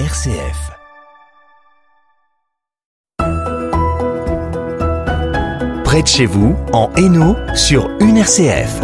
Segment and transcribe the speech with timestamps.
[0.00, 0.72] RCF.
[5.84, 8.80] Près de chez vous, en Hainaut, sur une RCF.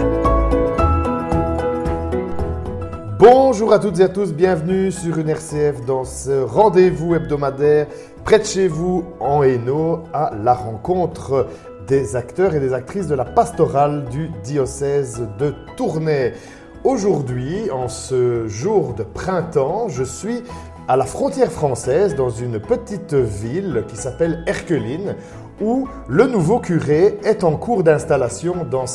[3.18, 7.88] Bonjour à toutes et à tous, bienvenue sur une RCF dans ce rendez-vous hebdomadaire
[8.24, 11.48] près de chez vous en Hainaut à la rencontre
[11.88, 16.34] des acteurs et des actrices de la pastorale du diocèse de Tournai.
[16.82, 20.42] Aujourd'hui, en ce jour de printemps, je suis
[20.90, 25.14] à la frontière française dans une petite ville qui s'appelle Herculine
[25.60, 28.86] où le nouveau curé est en cours d'installation dans,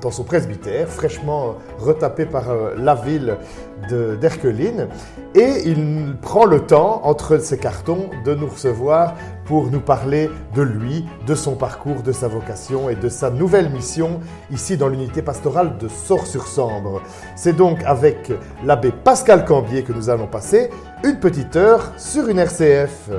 [0.00, 3.36] dans son presbytère, fraîchement retapé par euh, la ville
[4.20, 4.88] d'Herculine.
[5.34, 10.62] Et il prend le temps, entre ses cartons, de nous recevoir pour nous parler de
[10.62, 14.20] lui, de son parcours, de sa vocation et de sa nouvelle mission
[14.50, 17.02] ici dans l'unité pastorale de Sort-sur-Sambre.
[17.36, 18.32] C'est donc avec
[18.64, 20.70] l'abbé Pascal Cambier que nous allons passer
[21.04, 23.10] une petite heure sur une RCF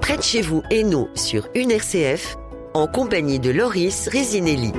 [0.00, 2.36] près de chez vous et nous sur une RCF
[2.74, 4.72] en compagnie de Loris Resinelli.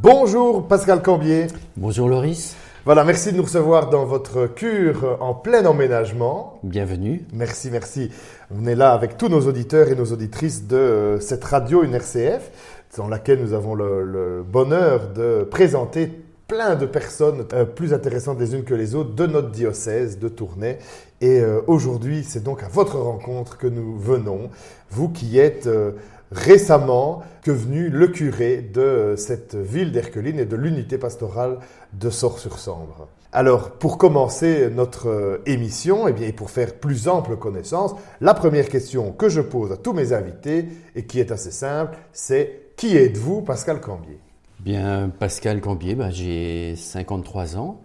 [0.00, 1.46] Bonjour Pascal Cambier.
[1.76, 2.56] Bonjour Loris.
[2.84, 6.58] Voilà, merci de nous recevoir dans votre cure en plein emménagement.
[6.64, 7.24] Bienvenue.
[7.32, 8.10] Merci, merci.
[8.50, 11.94] On est là avec tous nos auditeurs et nos auditrices de euh, cette radio, une
[11.94, 12.50] RCF,
[12.96, 16.10] dans laquelle nous avons le, bonheur de présenter
[16.52, 20.28] plein de personnes euh, plus intéressantes les unes que les autres de notre diocèse de
[20.28, 20.76] Tournai.
[21.22, 24.50] Et euh, aujourd'hui, c'est donc à votre rencontre que nous venons,
[24.90, 25.92] vous qui êtes euh,
[26.30, 31.58] récemment que venu le curé de cette ville d'Herculine et de l'unité pastorale
[31.94, 33.08] de Sort-sur-Sambre.
[33.32, 38.34] Alors, pour commencer notre émission, et eh bien, et pour faire plus ample connaissance, la
[38.34, 42.74] première question que je pose à tous mes invités, et qui est assez simple, c'est
[42.76, 44.20] qui êtes-vous, Pascal Cambier?
[44.64, 47.80] Bien, Pascal Cambier, bah, j'ai 53 ans.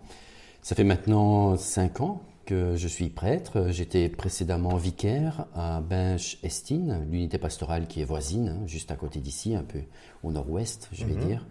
[0.61, 3.69] Ça fait maintenant 5 ans que je suis prêtre.
[3.71, 9.55] J'étais précédemment vicaire à Binche-Estine, l'unité pastorale qui est voisine, hein, juste à côté d'ici,
[9.55, 9.79] un peu
[10.21, 11.25] au nord-ouest, je vais mhm.
[11.25, 11.47] dire.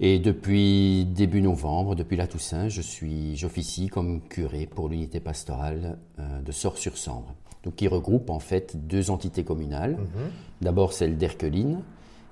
[0.00, 5.96] Et depuis début novembre, depuis la Toussaint, je suis, j'officie comme curé pour l'unité pastorale
[6.18, 7.34] euh, de Sort-sur-Sambre.
[7.64, 9.92] Donc, qui regroupe en fait deux entités communales.
[9.92, 10.30] Mhm.
[10.60, 11.80] D'abord celle d'Herculine,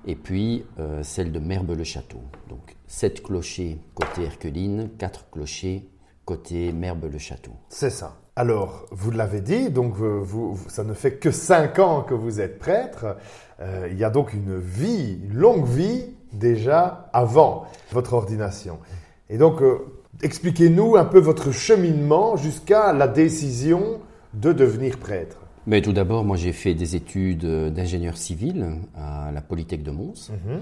[0.05, 2.21] et puis euh, celle de Merbe-le-Château.
[2.49, 5.87] Donc sept clochers côté Herculine, quatre clochers
[6.25, 7.51] côté Merbe-le-Château.
[7.69, 8.17] C'est ça.
[8.37, 12.59] Alors, vous l'avez dit, donc vous, ça ne fait que cinq ans que vous êtes
[12.59, 13.17] prêtre.
[13.59, 18.79] Euh, il y a donc une vie, une longue vie déjà avant votre ordination.
[19.29, 19.79] Et donc, euh,
[20.21, 23.99] expliquez-nous un peu votre cheminement jusqu'à la décision
[24.33, 25.40] de devenir prêtre.
[25.67, 30.31] Mais tout d'abord, moi j'ai fait des études d'ingénieur civil à la Polytech de Mons.
[30.31, 30.61] Mhm.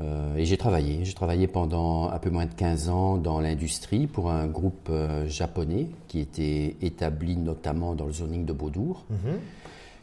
[0.00, 1.04] Euh, et j'ai travaillé.
[1.04, 5.26] J'ai travaillé pendant un peu moins de 15 ans dans l'industrie pour un groupe euh,
[5.28, 9.38] japonais qui était établi notamment dans le zoning de Beaudour, mhm.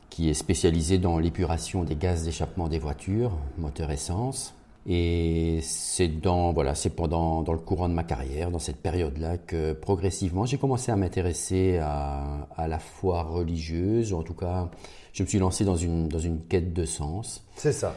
[0.09, 4.53] qui est spécialisé dans l'épuration des gaz d'échappement des voitures, moteur essence.
[4.88, 9.38] Et c'est dans voilà, c'est pendant dans le courant de ma carrière, dans cette période-là,
[9.38, 14.13] que progressivement j'ai commencé à m'intéresser à, à, la foi religieuse.
[14.13, 14.69] En tout cas,
[15.13, 17.44] je me suis lancé dans une dans une quête de sens.
[17.56, 17.95] C'est ça.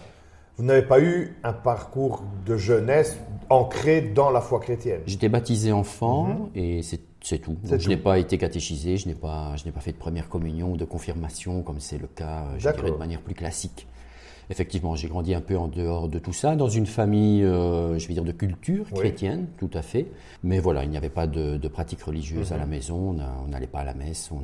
[0.57, 3.17] Vous n'avez pas eu un parcours de jeunesse
[3.49, 5.03] ancré dans la foi chrétienne?
[5.07, 6.49] J'étais baptisé enfant mhm.
[6.55, 7.57] et c'est tout.
[7.65, 10.73] je n'ai pas été catéchisé, je n'ai pas, je n'ai pas fait de première communion
[10.73, 13.87] ou de confirmation comme c'est le cas, je dirais, de manière plus classique
[14.51, 18.09] effectivement, j'ai grandi un peu en dehors de tout ça, dans une famille, euh, je
[18.09, 20.07] vais dire, de culture chrétienne, tout à fait.
[20.43, 22.71] Mais voilà, il n'y avait pas de, de pratique religieuse à la mhm.
[22.71, 24.41] maison, on n'allait pas à la messe, on,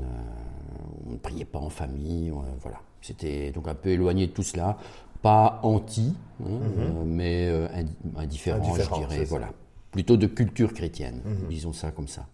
[1.10, 2.81] ne priait pas en famille, voilà.
[3.00, 4.78] C'était donc un peu éloigné de tout cela,
[5.22, 6.60] pas anti, hein, mhm.
[6.78, 7.69] euh, mais euh,
[8.16, 9.50] indifférent, je dirais, voilà.
[9.91, 11.48] Plutôt de culture chrétienne, mhm.
[11.48, 12.26] disons ça comme ça.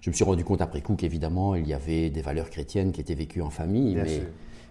[0.00, 3.00] Je me suis rendu compte après coup qu'évidemment, il y avait des valeurs chrétiennes qui
[3.00, 4.22] étaient vécues en famille, mais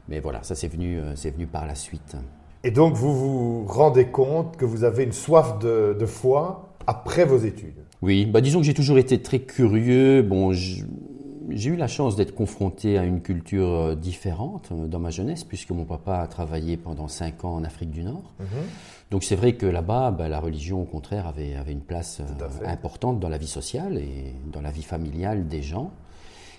[0.10, 2.18] mais voilà, ça c'est venu, euh, c'est venu par la suite.
[2.64, 7.24] Et donc vous vous rendez compte que vous avez une soif de, de foi après
[7.24, 7.86] vos études?
[8.02, 10.22] Oui, bah disons que j'ai toujours été très curieux.
[10.22, 15.10] Bon, j'ai eu la chance d'être confronté à une culture euh, différente euh, dans ma
[15.10, 18.34] jeunesse, puisque mon papa a travaillé pendant cinq ans en Afrique du Nord.
[18.40, 18.48] Mhm.
[19.12, 22.22] Donc c'est vrai que là-bas, bah, la religion, au contraire, avait, avait une place
[22.66, 25.92] importante dans la vie sociale et dans la vie familiale des gens.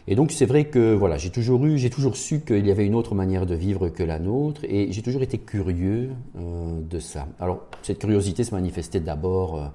[0.07, 2.87] Et donc c'est vrai que voilà, j'ai toujours eu, j'ai toujours su qu'il y avait
[2.87, 6.99] une autre manière de vivre que la nôtre, et j'ai toujours été curieux euh, de
[6.99, 7.27] ça.
[7.39, 9.67] Alors cette curiosité se manifestait d'abord euh,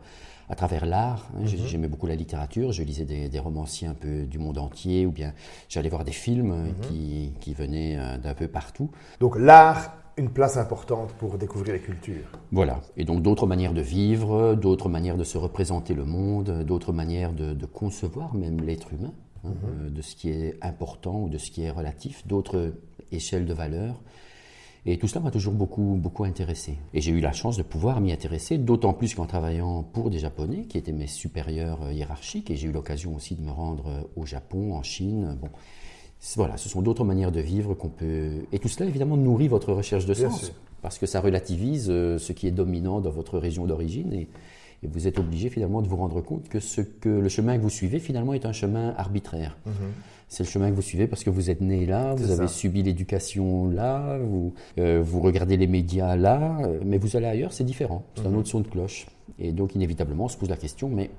[0.50, 1.28] à travers l'art.
[1.36, 1.42] Hein.
[1.42, 1.68] Mhm.
[1.68, 5.34] J'aimais beaucoup la littérature, je lisais des, romanciers un peu du monde entier, ou bien
[5.70, 6.74] j'allais voir des films euh, mhm.
[6.82, 8.90] qui, qui, venaient d'un peu partout.
[9.20, 12.40] Donc l'art une place importante pour découvrir les cultures.
[12.54, 16.94] Voilà, et donc d'autres manières de vivre, d'autres manières de se représenter le monde, d'autres
[16.94, 19.12] manières de, de concevoir même l'être humain.
[19.48, 19.94] Hein, mhm.
[19.94, 22.74] de ce qui est important ou de ce qui est relatif, d'autres
[23.12, 24.02] échelles de valeur.
[24.88, 26.78] Et tout cela m'a toujours beaucoup, beaucoup intéressé.
[26.94, 30.20] Et j'ai eu la chance de pouvoir m'y intéresser, d'autant plus qu'en travaillant pour des
[30.20, 33.88] Japonais, qui étaient mes supérieurs euh, hiérarchiques, et j'ai eu l'occasion aussi de me rendre
[33.88, 35.38] euh, au Japon, en Chine.
[35.42, 35.50] Bon,
[36.36, 38.46] voilà, ce sont d'autres manières de vivre qu'on peut.
[38.52, 40.52] Et tout cela, évidemment, nourrit votre recherche de sens,
[40.84, 44.28] parce que ça relativise euh, ce qui est dominant dans votre région d'origine, et,
[44.92, 47.70] vous êtes obligé finalement de vous rendre compte que, ce que le chemin que vous
[47.70, 49.58] suivez, finalement, est un chemin arbitraire.
[49.66, 49.74] Mhm
[50.28, 52.84] c'est le chemin que vous suivez parce que vous êtes né là, vous avez subi
[52.84, 57.64] l'éducation là, vous, euh, vous regardez les médias là, euh, mais vous allez ailleurs, c'est
[57.64, 58.38] différent, c'est un mhm.
[58.38, 59.08] autre son de cloche.
[59.40, 61.10] Et donc inévitablement, on se pose la question, mais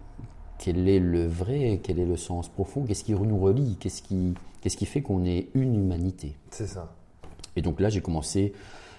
[0.59, 4.35] quel est le vrai, quel est le sens profond, qu'est-ce qui nous relie, qu'est-ce qui,
[4.61, 6.35] qu'est-ce qui fait qu'on est une humanité?
[6.51, 6.93] C'est ça.
[7.57, 8.53] Et donc là, j'ai commencé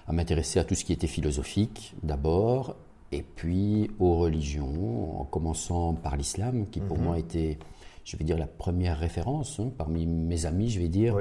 [0.07, 2.75] à m'intéresser à tout ce qui était philosophique d'abord,
[3.11, 7.03] et puis aux religions, en commençant par l'islam, qui pour mhm.
[7.03, 7.57] moi était
[8.07, 9.59] je vais dire, la première référence.
[9.59, 11.17] Hein, parmi mes amis, je vais dire,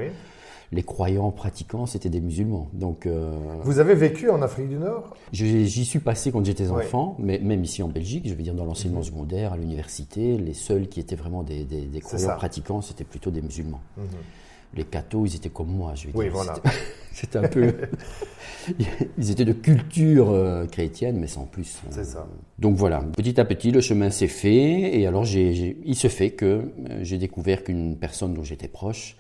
[0.71, 2.69] les croyants pratiquants, c'était des musulmans.
[2.73, 5.17] Donc, euh, Vous avez vécu en Afrique du Nord?
[5.33, 8.65] J'y suis passé quand j'étais enfant, mais même ici en Belgique, je veux dire, dans
[8.65, 9.05] l'enseignement mhm.
[9.05, 11.67] secondaire, à l'université, les seuls qui étaient vraiment des,
[12.01, 13.81] croyants pratiquants, c'était plutôt des musulmans.
[13.97, 14.05] Mhm
[14.75, 16.55] les cathos, ils étaient comme moi, je vais oui, Voilà.
[17.13, 17.75] C'était un peu.
[19.19, 21.81] ils étaient de culture euh, chrétienne, mais sans plus.
[21.89, 22.27] C'est ça.
[22.59, 26.45] Donc voilà, petit à petit, le chemin s'est fait, et alors il se fait que
[26.45, 29.17] euh, j'ai découvert qu'une personne dont j'étais proche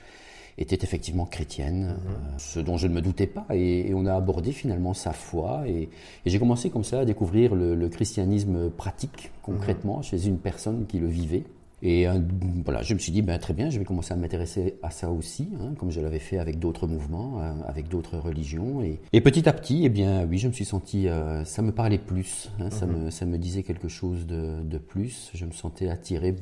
[0.58, 1.90] était effectivement chrétienne, mhm.
[1.90, 5.66] euh, ce dont je ne me doutais pas, et, on a abordé finalement sa foi,
[5.66, 5.88] et,
[6.24, 10.02] j'ai commencé comme ça à découvrir le, christianisme pratique, concrètement, mhm.
[10.02, 11.44] chez une personne qui le vivait.
[11.82, 12.18] Et euh,
[12.64, 15.10] voilà, je me suis dit, ben, très bien, je vais commencer à m'intéresser à ça
[15.10, 18.82] aussi, hein, comme je l'avais fait avec d'autres mouvements, euh, avec d'autres religions.
[18.82, 21.72] Et, et, petit à petit, eh bien, oui, je me suis senti, euh, ça me
[21.72, 23.04] parlait plus, hein, ça, mhm.
[23.04, 25.30] me, ça me disait quelque chose de, de, plus.
[25.34, 26.36] Je me sentais attiré,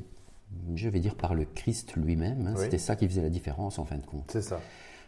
[0.77, 2.47] je vais dire, par le Christ lui-même.
[2.47, 2.55] Hein.
[2.57, 4.31] C'était ça qui faisait la différence, en fin de compte.
[4.31, 4.61] C'est ça.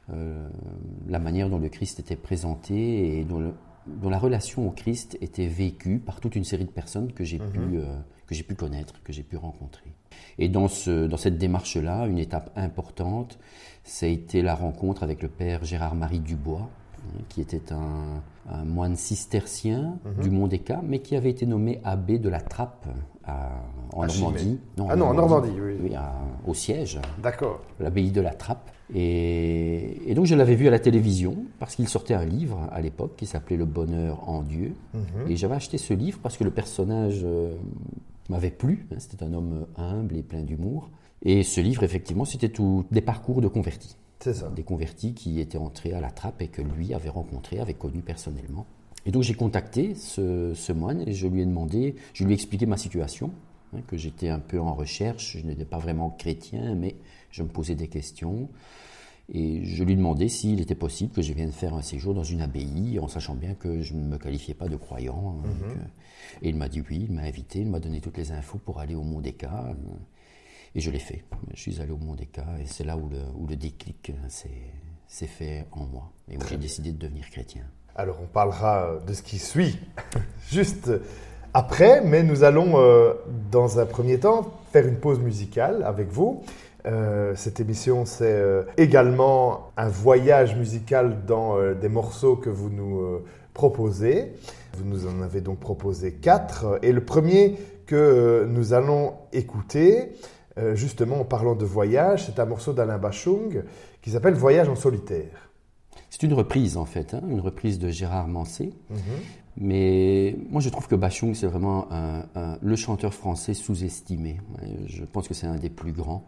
[0.08, 3.55] la manière dont le Christ était présenté et dont, le,
[3.87, 7.38] dont, la relation au Christ était vécue par toute une série de personnes que j'ai
[7.38, 7.50] mhm.
[7.52, 7.79] pu,
[8.26, 9.95] que j'ai pu connaître, que j'ai pu rencontrer.
[10.38, 13.38] Et dans, ce, dans cette démarche-là, une étape importante,
[13.84, 16.68] ça a été la rencontre avec le père Gérard-Marie Dubois,
[17.28, 20.22] qui était un, moine cistercien mhm.
[20.22, 22.86] du Mont des Cas, mais qui avait été nommé abbé de la Trappe
[23.92, 24.60] en Normandie.
[24.76, 25.74] Non, ah non, en Normandie, oui.
[25.82, 25.92] oui
[26.46, 27.00] au siège.
[27.22, 27.62] D'accord.
[27.80, 28.70] L'abbaye de la Trappe.
[28.94, 33.14] Et, donc je l'avais vu à la télévision parce qu'il sortait un livre à l'époque
[33.16, 34.74] qui s'appelait Le bonheur en Dieu.
[34.94, 35.30] Mhm.
[35.30, 37.56] Et j'avais acheté ce livre parce que le personnage euh,
[38.31, 38.87] m'avait plu.
[38.93, 40.90] Hein, c'était un homme humble et plein d'humour.
[41.23, 43.96] Et ce livre, effectivement, c'était tout des parcours de convertis.
[44.20, 44.49] C'est ça.
[44.49, 48.00] Des convertis qui étaient entrés à la trappe et que lui avait rencontré, avait connu
[48.00, 48.67] personnellement.
[49.06, 52.67] Et donc j'ai contacté ce, moine et je lui ai demandé, je lui ai expliqué
[52.67, 53.31] ma situation,
[53.73, 56.96] hein, que j'étais un peu en recherche, je n'étais pas vraiment chrétien, mais
[57.31, 58.49] je me posais des questions.
[59.32, 62.40] Et je lui demandais s'il était possible que je vienne faire un séjour dans une
[62.40, 65.40] abbaye, en sachant bien que je ne me qualifiais pas de croyant.
[65.44, 65.88] Hein, mhm.
[66.43, 68.78] et il m'a dit oui, il m'a invité, il m'a donné toutes les infos pour
[68.78, 69.75] aller au Mont des Cas.
[70.75, 71.25] Et je l'ai fait.
[71.55, 74.12] Je suis allé au Mont des Cas et c'est là où le, où le déclic
[74.28, 76.12] s'est fait en moi.
[76.31, 77.64] Et où j'ai décidé de devenir chrétien.
[77.96, 79.79] Alors on parlera de ce qui suit
[80.50, 80.90] juste
[81.58, 83.14] après, mais nous allons euh,
[83.50, 86.44] dans un premier temps faire une pause musicale avec vous.
[86.86, 92.70] Euh, cette émission, c'est euh, également un voyage musical dans euh, des morceaux que vous
[92.70, 93.00] nous
[93.55, 94.32] proposez.
[94.76, 96.78] Vous nous en avez donc proposé quatre.
[96.82, 100.12] Et le premier que nous allons écouter,
[100.74, 103.62] justement en parlant de voyage, c'est un morceau d'Alain Bachung
[104.02, 105.50] qui s'appelle Voyage en solitaire.
[106.10, 108.74] C'est une reprise en fait, hein, une reprise de Gérard Mancé.
[108.90, 108.98] Mhm.
[109.58, 111.88] Mais moi je trouve que Bachung c'est vraiment
[112.60, 114.38] le chanteur français sous-estimé.
[114.86, 116.26] Je pense que c'est un des plus grands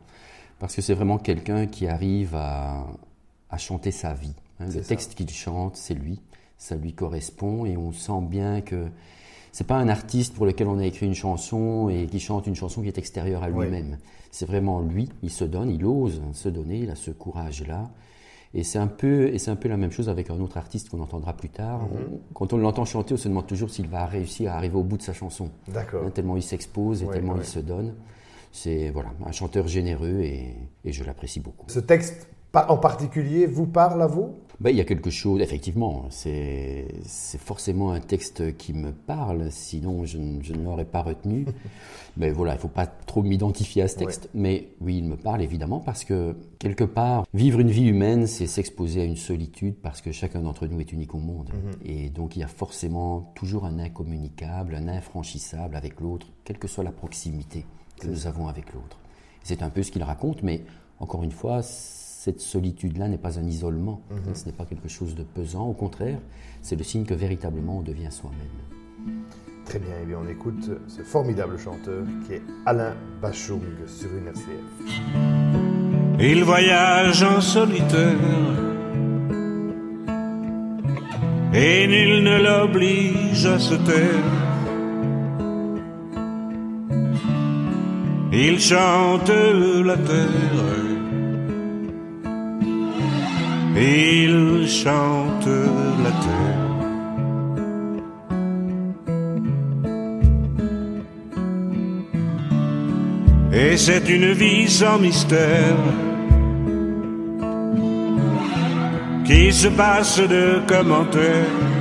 [0.58, 2.86] parce que c'est vraiment quelqu'un qui arrive à,
[3.56, 4.34] chanter sa vie.
[4.60, 4.66] Hein.
[4.74, 6.20] Le texte qu'il chante, c'est lui,
[6.58, 8.86] ça lui correspond et on sent bien que
[9.52, 12.54] c'est pas un artiste pour lequel on a écrit une chanson et qui chante une
[12.54, 13.98] chanson qui est extérieure à lui-même.
[14.30, 17.90] C'est vraiment lui, il se donne, il ose se donner, il a ce courage-là.
[18.54, 20.88] Et c'est un peu, et c'est un peu la même chose avec un autre artiste
[20.88, 21.82] qu'on entendra plus tard.
[21.82, 22.18] Mhm.
[22.34, 24.96] quand on l'entend chanter, on se demande toujours s'il va réussir à arriver au bout
[24.96, 25.50] de sa chanson.
[25.68, 26.04] D'accord.
[26.06, 27.94] Hein, tellement il s'expose et tellement il se donne.
[28.52, 31.66] C'est voilà, un chanteur généreux et, je l'apprécie beaucoup.
[31.68, 34.34] Ce texte en particulier vous parle à vous?
[34.60, 36.88] Ben, il y a quelque chose, effectivement, c'est
[37.38, 41.46] forcément un texte qui me parle, sinon je, ne l'aurais pas retenu.
[42.16, 44.28] Mais voilà, il ne faut pas trop m'identifier à ce texte.
[44.34, 48.48] Mais oui, il me parle évidemment parce que, quelque part, vivre une vie humaine, c'est
[48.48, 51.50] s'exposer à une solitude parce que chacun d'entre nous est unique au monde.
[51.52, 51.72] Mhm.
[51.84, 56.66] Et donc il y a forcément toujours un incommunicable, un infranchissable avec l'autre, quelle que
[56.66, 57.64] soit la proximité
[57.98, 58.98] que nous avons avec l'autre.
[59.42, 60.64] C'est un peu ce qu'il raconte, mais
[61.00, 64.34] encore une fois, cette solitude-là n'est pas un isolement, mhm.
[64.34, 66.18] ce n'est pas quelque chose de pesant, au contraire,
[66.62, 69.18] c'est le signe que véritablement on devient soi-même.
[69.64, 74.08] Très bien, et eh bien on écoute ce formidable chanteur qui est Alain Bachung sur
[74.16, 74.88] une RCF.
[76.20, 78.16] Il voyage en solitaire
[81.54, 84.47] et nul ne l'oblige à se taire.
[88.30, 89.30] Il chante
[89.84, 90.64] la terre,
[93.74, 95.48] il chante
[96.04, 96.68] la terre.
[103.50, 105.76] Et c'est une vie sans mystère
[109.24, 111.77] qui se passe de commentaires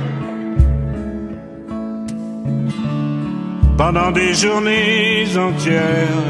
[3.78, 6.26] pendant des journées entières.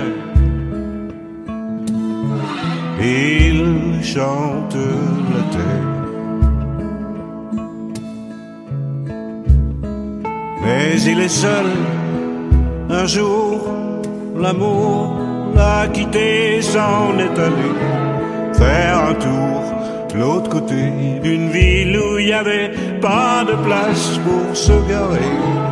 [3.01, 4.77] Il chante
[5.35, 5.89] la terre.
[10.63, 11.67] Mais il est seul,
[12.91, 13.55] un jour,
[14.37, 15.17] l'amour
[15.57, 17.71] l'a quitté, s'en est allé
[18.53, 19.63] faire un tour
[20.13, 20.83] de l'autre côté
[21.23, 25.68] d'une ville où il n'y avait pas de place pour se garer.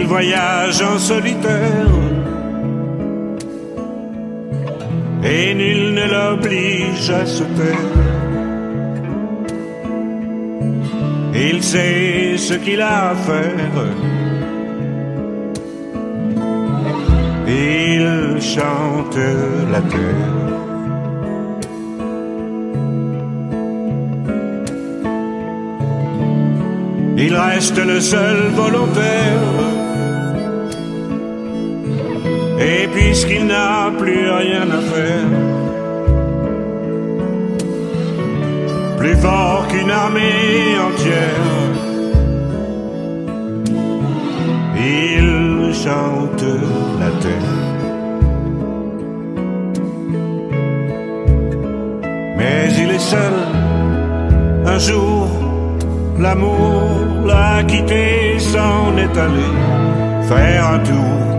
[0.00, 1.92] Il voyage en solitaire
[5.22, 7.98] et nul ne l'oblige à se taire.
[11.34, 13.74] Il sait ce qu'il a à faire.
[17.46, 19.18] Il chante
[19.70, 20.40] la terre.
[27.18, 29.69] Il reste le seul volontaire.
[32.60, 35.28] Et puisqu'il n'a plus rien à faire,
[38.98, 41.40] plus fort qu'une armée entière.
[44.76, 46.44] Il chante
[47.00, 47.60] la terre.
[52.36, 53.36] Mais il est seul.
[54.66, 55.28] Un jour,
[56.18, 56.90] l'amour
[57.26, 59.50] l'a quitté, s'en est allé
[60.28, 61.29] faire un tour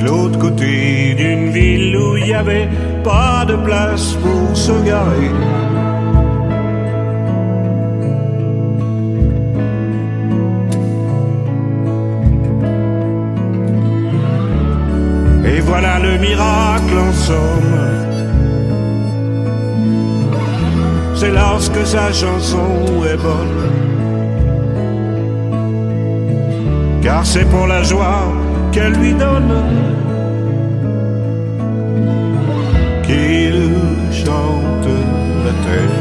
[0.00, 2.68] de l'autre côté d'une ville où il n'y avait
[3.04, 5.30] pas de place pour se garer.
[15.62, 17.76] voilà le miracle en somme.
[21.14, 22.68] C'est lorsque sa chanson
[23.04, 23.60] est bonne.
[27.02, 28.39] Car c'est pour la joie
[28.72, 29.52] qu'elle lui donne
[33.02, 33.68] qu'il
[34.12, 34.86] chante
[35.44, 35.96] la terre.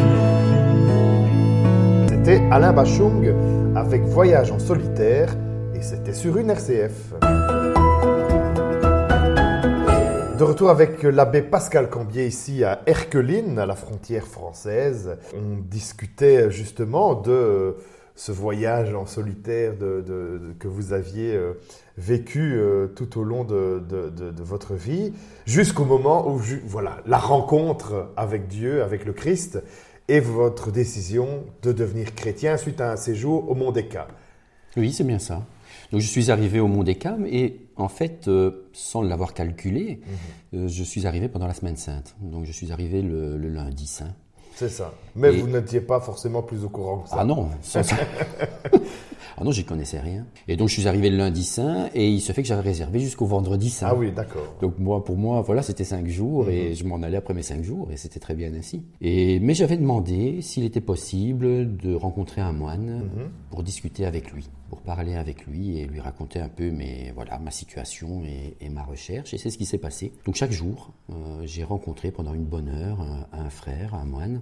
[2.09, 3.33] C'était Alain Bachung
[3.75, 5.35] avec Voyage en solitaire
[5.73, 7.13] et c'était sur une RCF.
[10.37, 15.17] De retour avec l'abbé Pascal Cambier ici à Erqueline, à la frontière française.
[15.35, 17.75] On discutait justement de
[18.19, 21.53] ce voyage en solitaire que vous aviez euh,
[21.97, 23.81] vécu euh, tout au long de,
[24.39, 25.13] votre vie,
[25.45, 29.63] jusqu'au moment où, voilà, la rencontre avec Dieu, avec le Christ,
[30.09, 33.87] et votre décision de devenir chrétien suite à un séjour au Mont des
[34.75, 35.45] Oui, c'est bien ça.
[35.93, 40.01] Donc je suis arrivé au Mont des Cam et en fait, euh, sans l'avoir calculé,
[40.51, 40.67] mhm.
[40.67, 42.17] je suis arrivé pendant la semaine sainte.
[42.21, 44.13] Donc je suis arrivé le, lundi saint.
[44.59, 44.93] C'est ça.
[45.15, 47.15] Mais vous n'étiez pas forcément plus au courant que ça.
[47.19, 47.79] Ah non, ça.
[49.37, 50.25] ah non, j'y connaissais rien.
[50.49, 52.99] Et donc je suis arrivé le lundi saint et il se fait que j'avais réservé
[52.99, 53.87] jusqu'au vendredi saint.
[53.91, 54.53] Ah oui, d'accord.
[54.59, 56.75] Donc moi, pour moi, voilà, c'était cinq jours et mhm.
[56.75, 58.83] je m'en allais après mes cinq jours et c'était très bien ainsi.
[58.99, 63.29] Et mais j'avais demandé s'il était possible de rencontrer un moine mhm.
[63.51, 67.39] pour discuter avec lui pour parler avec lui et lui raconter un peu mes, voilà,
[67.39, 69.33] ma situation et, ma recherche.
[69.33, 70.13] Et c'est ce qui s'est passé.
[70.25, 72.99] Donc chaque jour, euh, j'ai rencontré pendant une bonne heure
[73.33, 74.41] un, frère, un moine.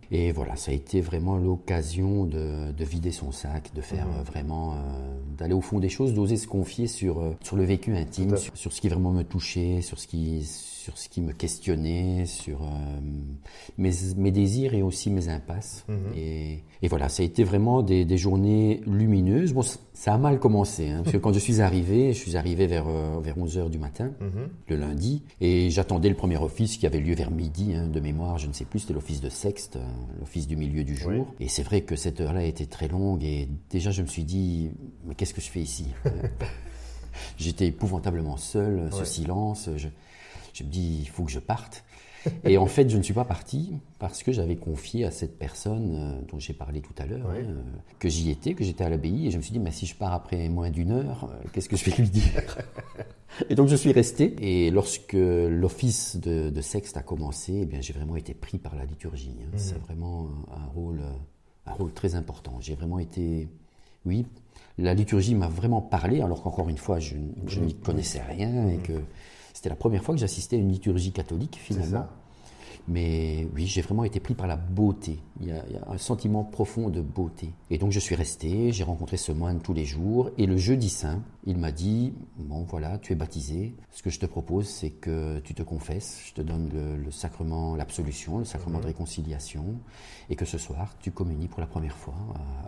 [0.13, 4.23] Et voilà, ça a été vraiment l'occasion de, de, vider son sac, de faire mmh.
[4.23, 4.77] vraiment, euh,
[5.37, 8.73] d'aller au fond des choses, d'oser se confier sur, euh, sur le vécu intime, sur,
[8.73, 12.59] ce qui vraiment me touchait, sur ce qui, sur ce qui me questionnait, sur
[13.77, 15.85] mes, mes, désirs et aussi mes impasses.
[15.87, 15.93] Mmh.
[16.17, 19.63] Et, et, voilà, ça a été vraiment des, des journées lumineuses bon,
[20.01, 22.87] ça a mal commencé, hein, parce que quand je suis arrivé, je suis arrivé vers,
[22.87, 24.49] euh, vers 11h du matin, mhm.
[24.67, 28.39] le lundi, et j'attendais le premier office qui avait lieu vers midi, hein, de mémoire,
[28.39, 29.85] je ne sais plus, c'était l'office de sexte, euh,
[30.19, 31.27] l'office du milieu du jour.
[31.39, 34.71] Et c'est vrai que cette heure-là était très longue, et déjà je me suis dit,
[35.05, 35.87] mais qu'est-ce que je fais ici?
[37.37, 39.87] J'étais épouvantablement seul, ce silence, je,
[40.53, 41.83] je me dis, il faut que je parte.
[42.43, 45.95] Et en fait, je ne suis pas parti parce que j'avais confié à cette personne
[45.95, 47.61] euh, dont j'ai parlé tout à l'heure hein, euh,
[47.99, 49.27] que j'y étais, que j'étais à l'abbaye.
[49.27, 51.69] Et je me suis dit, mais si je pars après moins d'une heure, euh, qu'est-ce
[51.69, 52.57] que je vais lui dire?
[53.49, 54.35] Et donc je suis resté.
[54.39, 58.75] Et lorsque l'office de, de, Sexte a commencé, eh bien j'ai vraiment été pris par
[58.75, 59.37] la liturgie.
[59.41, 59.57] Hein.
[59.57, 59.81] C'est mhm.
[59.81, 61.01] vraiment un rôle,
[61.65, 62.57] un rôle très important.
[62.59, 63.47] J'ai vraiment été,
[64.05, 64.25] oui,
[64.77, 67.15] la liturgie m'a vraiment parlé, alors qu'encore une fois, je,
[67.47, 68.93] je n'y connaissais rien et que
[69.53, 72.07] c'était la première fois que j'assistais à une liturgie catholique, finalement.
[72.87, 75.19] Mais oui, j'ai vraiment été pris par la beauté.
[75.39, 77.53] Il y, a, un sentiment profond de beauté.
[77.69, 80.29] Et donc je suis resté, j'ai rencontré ce moine tous les jours.
[80.37, 83.75] Et le jeudi saint, il m'a dit, bon voilà, tu es baptisé.
[83.91, 86.21] Ce que je te propose, c'est que tu te confesses.
[86.27, 86.69] Je te donne
[87.03, 88.89] le, sacrement, l'absolution, le sacrement de mhm.
[88.89, 89.65] réconciliation.
[90.29, 92.15] Et que ce soir, tu communies pour la première fois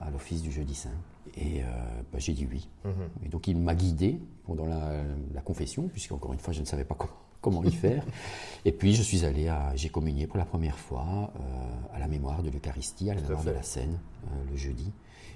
[0.02, 0.90] à, l'office du jeudi saint.
[1.36, 1.66] Et euh,
[2.12, 2.68] bah, j'ai dit oui.
[2.86, 2.92] Mhm.
[3.26, 6.84] Et donc il m'a guidé pendant la, la confession, puisqu'encore une fois, je ne savais
[6.84, 8.04] pas comment comment y faire.
[8.66, 12.08] Et puis je suis allé à, j'ai communié pour la première fois euh, à la
[12.08, 14.92] mémoire de l'Eucharistie, à la mémoire de la Seine, euh, le jeudi.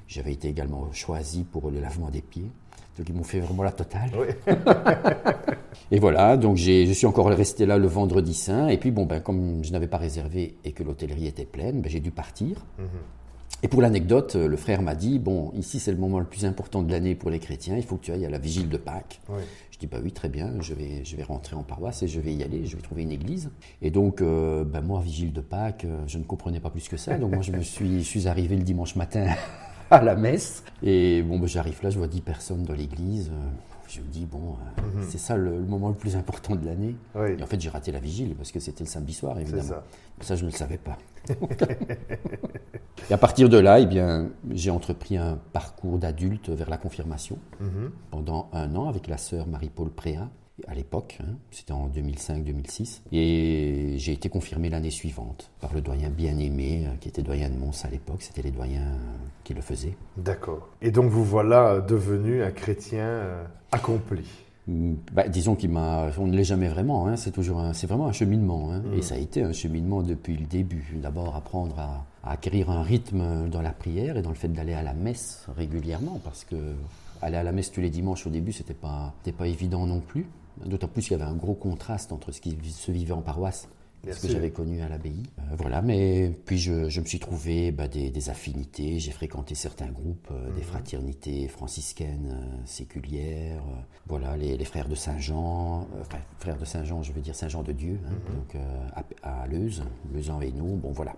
[0.08, 2.50] J'avais été également choisi pour le lavement des pieds.
[2.98, 4.10] Donc ils m'ont fait vraiment la totale.
[5.92, 8.70] et voilà, donc je suis encore resté là le vendredi saint.
[8.70, 11.92] Et puis bon, ben, comme je n'avais pas réservé et que l'hôtellerie était pleine, ben,
[11.92, 12.66] j'ai dû partir.
[12.80, 12.88] Mhm.
[13.64, 16.84] Et pour l'anecdote, le frère m'a dit, bon, ici c'est le moment le plus important
[16.84, 19.20] de l'année pour les chrétiens, il faut que tu ailles à la vigile de Pâques.
[19.78, 22.20] Je dis, bah oui, très bien, je vais, je vais rentrer en paroisse et je
[22.20, 23.52] vais y aller, je vais trouver une église.
[23.84, 26.98] Et donc, euh, ben moi, vigile de Pâques, euh, je ne comprenais pas plus que
[26.98, 27.16] ça.
[27.20, 29.28] Donc moi, je me suis, je suis arrivé le dimanche matin
[29.92, 30.64] à la messe.
[30.82, 33.32] Et bon, ben, j'arrive là, je vois dix personnes dans l'église.
[33.88, 35.04] Euh, je me dis, bon, mhm.
[35.08, 36.96] c'est ça le, moment le plus important de l'année.
[37.16, 39.64] Et en fait, j'ai raté la vigile parce que c'était le samedi soir, évidemment.
[39.64, 39.84] Ça.
[40.22, 40.36] ça.
[40.36, 40.98] je ne le savais pas.
[43.10, 47.38] Et à partir de là, eh bien, j'ai entrepris un parcours d'adulte vers la confirmation
[47.60, 47.92] mhm.
[48.12, 50.30] pendant un an avec la sœur Marie-Paul Préa
[50.68, 56.10] à l'époque, hein, c'était en 2005-2006, et j'ai été confirmé l'année suivante par le doyen
[56.10, 58.98] bien-aimé, euh, qui était doyen de Mons à l'époque, c'était les doyens
[59.44, 59.96] qui le faisaient.
[60.18, 60.70] D'accord.
[60.82, 64.26] Et donc vous voilà devenu un chrétien euh, accompli
[64.68, 67.08] mm, bah, disons qu'il m'a, on ne l'est jamais vraiment.
[67.08, 69.02] Hein, c'est toujours, c'est vraiment un cheminement, hein, et mm.
[69.04, 70.96] ça a été un cheminement depuis le début.
[70.96, 74.74] D'abord apprendre à, à, acquérir un rythme dans la prière et dans le fait d'aller
[74.74, 76.56] à la messe régulièrement, parce que
[77.22, 80.26] aller à la messe tous les dimanches au début, c'était pas, pas évident non plus.
[80.66, 83.68] D'autant plus qu'il y avait un gros contraste entre ce qui se vivait en paroisse
[84.08, 85.24] et ce que j'avais connu à l'abbaye.
[85.40, 89.00] Euh, voilà, mais puis je, me suis trouvé bah, des, affinités.
[89.00, 90.68] J'ai fréquenté certains groupes, euh, des mhm.
[90.68, 93.64] fraternités franciscaines euh, séculières.
[94.08, 98.00] voilà, les, frères de Saint-Jean, enfin, frères de Saint-Jean, je veux dire Saint-Jean de Dieu,
[98.06, 98.36] hein, mhm.
[98.36, 98.58] donc
[99.24, 99.84] à, à Leuze,
[100.42, 100.76] et nous.
[100.76, 101.16] Bon, voilà.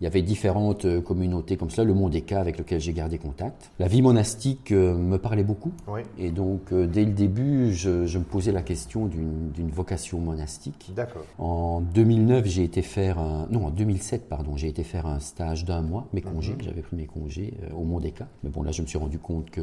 [0.00, 3.70] Il y avait différentes euh, communautés comme cela, le Mondéca avec lequel j'ai gardé contact.
[3.78, 5.72] La vie monastique euh, me parlait beaucoup.
[6.18, 10.92] Et donc, euh, dès le début, je, me posais la question d'une vocation monastique.
[10.96, 11.24] D'accord.
[11.38, 13.46] En 2009, j'ai été faire un...
[13.50, 16.54] Non, en 2007, pardon, j'ai été faire un stage d'un mois, mes congés.
[16.54, 16.62] Mhm.
[16.62, 18.26] J'avais pris mes congés au Mondéca.
[18.42, 19.60] Mais bon, là, je me suis rendu compte que,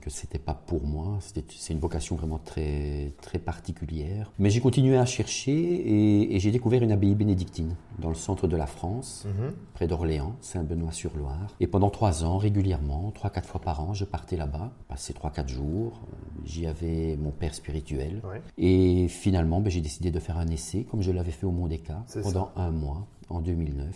[0.00, 1.18] que c'était pas pour moi.
[1.20, 4.32] C'est une vocation vraiment très, très particulière.
[4.40, 8.56] Mais j'ai continué à chercher et, j'ai découvert une abbaye bénédictine dans le centre de
[8.56, 9.26] la France.
[9.26, 11.54] Mhm près d'Orléans, Saint-Benoît-sur-Loire.
[11.60, 15.30] Et pendant trois ans, régulièrement, trois, quatre fois par an, je partais là-bas, passais trois,
[15.30, 16.00] quatre jours.
[16.46, 18.22] J'y avais mon père spirituel.
[18.56, 21.66] Et finalement, ben, j'ai décidé de faire un essai, comme je l'avais fait au Mont
[21.66, 21.82] des
[22.22, 23.86] pendant un mois, en 2009.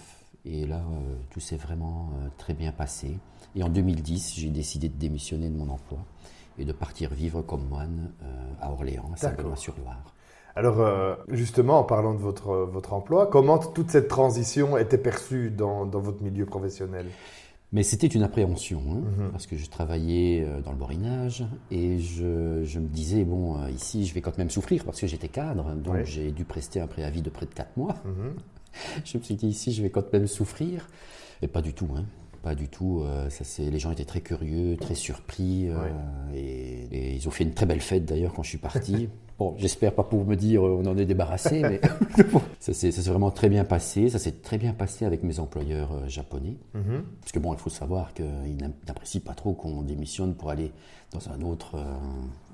[0.45, 3.17] Et là, euh, tout s'est vraiment euh, très bien passé.
[3.57, 5.99] Et en 2010, j'ai décidé de démissionner de mon emploi
[6.59, 10.15] et de partir vivre comme moine euh, à Orléans, à Saint-Benoît-sur-Loire.
[10.61, 15.51] Alors, euh, justement, en parlant de votre, votre emploi, comment toute cette transition était perçue
[15.51, 17.07] dans, dans votre milieu professionnel?
[17.73, 19.31] Mais c'était une appréhension, hein, mhm.
[19.31, 23.71] parce que je travaillais euh, dans le borinage et je, je me disais, bon, euh,
[23.71, 26.87] ici, je vais quand même souffrir parce que j'étais cadre, donc j'ai dû prester un
[26.87, 27.95] préavis de près de 4 mois.
[28.05, 28.35] Mhm.
[29.07, 30.89] je me suis dit, ici, je vais quand même souffrir.
[31.41, 32.05] Et pas du tout, hein.
[32.43, 33.05] Pas du tout.
[33.29, 35.69] ça, les gens étaient très curieux, très surpris.
[36.35, 39.09] Et Et ils ont fait une très belle fête d'ailleurs quand je suis parti.
[39.41, 41.81] Bon, j'espère pas pour me dire euh, on en est débarrassé, mais
[42.61, 44.11] ça s'est vraiment très bien passé.
[44.11, 46.59] Ça s'est très bien passé avec mes employeurs euh, japonais.
[46.75, 47.05] Mhm.
[47.23, 50.73] Parce que bon, il faut savoir qu'ils n'apprécient pas trop qu'on démissionne pour aller
[51.11, 51.95] dans un autre, euh,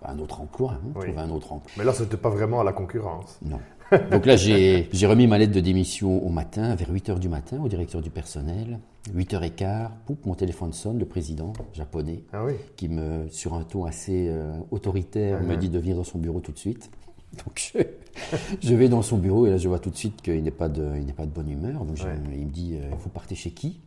[0.05, 1.73] un autre emploi, hein, trouver un autre emploi.
[1.77, 3.37] Mais là, c'était pas vraiment à la concurrence.
[3.43, 3.59] Non.
[4.11, 7.61] Donc là, j'ai remis ma lettre de démission au matin, vers 8 h du matin,
[7.63, 8.79] au directeur du personnel.
[9.15, 12.55] 8h15, poup, mon téléphone sonne, le président japonais, ah oui.
[12.77, 15.59] qui me, sur un ton assez euh, autoritaire, me uh-huh.
[15.59, 16.91] dit de venir dans son bureau tout de suite.
[17.45, 17.73] Donc
[18.63, 20.69] je, vais dans son bureau et là je vois tout de suite qu'il n'est pas
[20.69, 21.85] de, il pas de bonne humeur.
[21.85, 23.81] Donc il me dit, euh, vous partez chez qui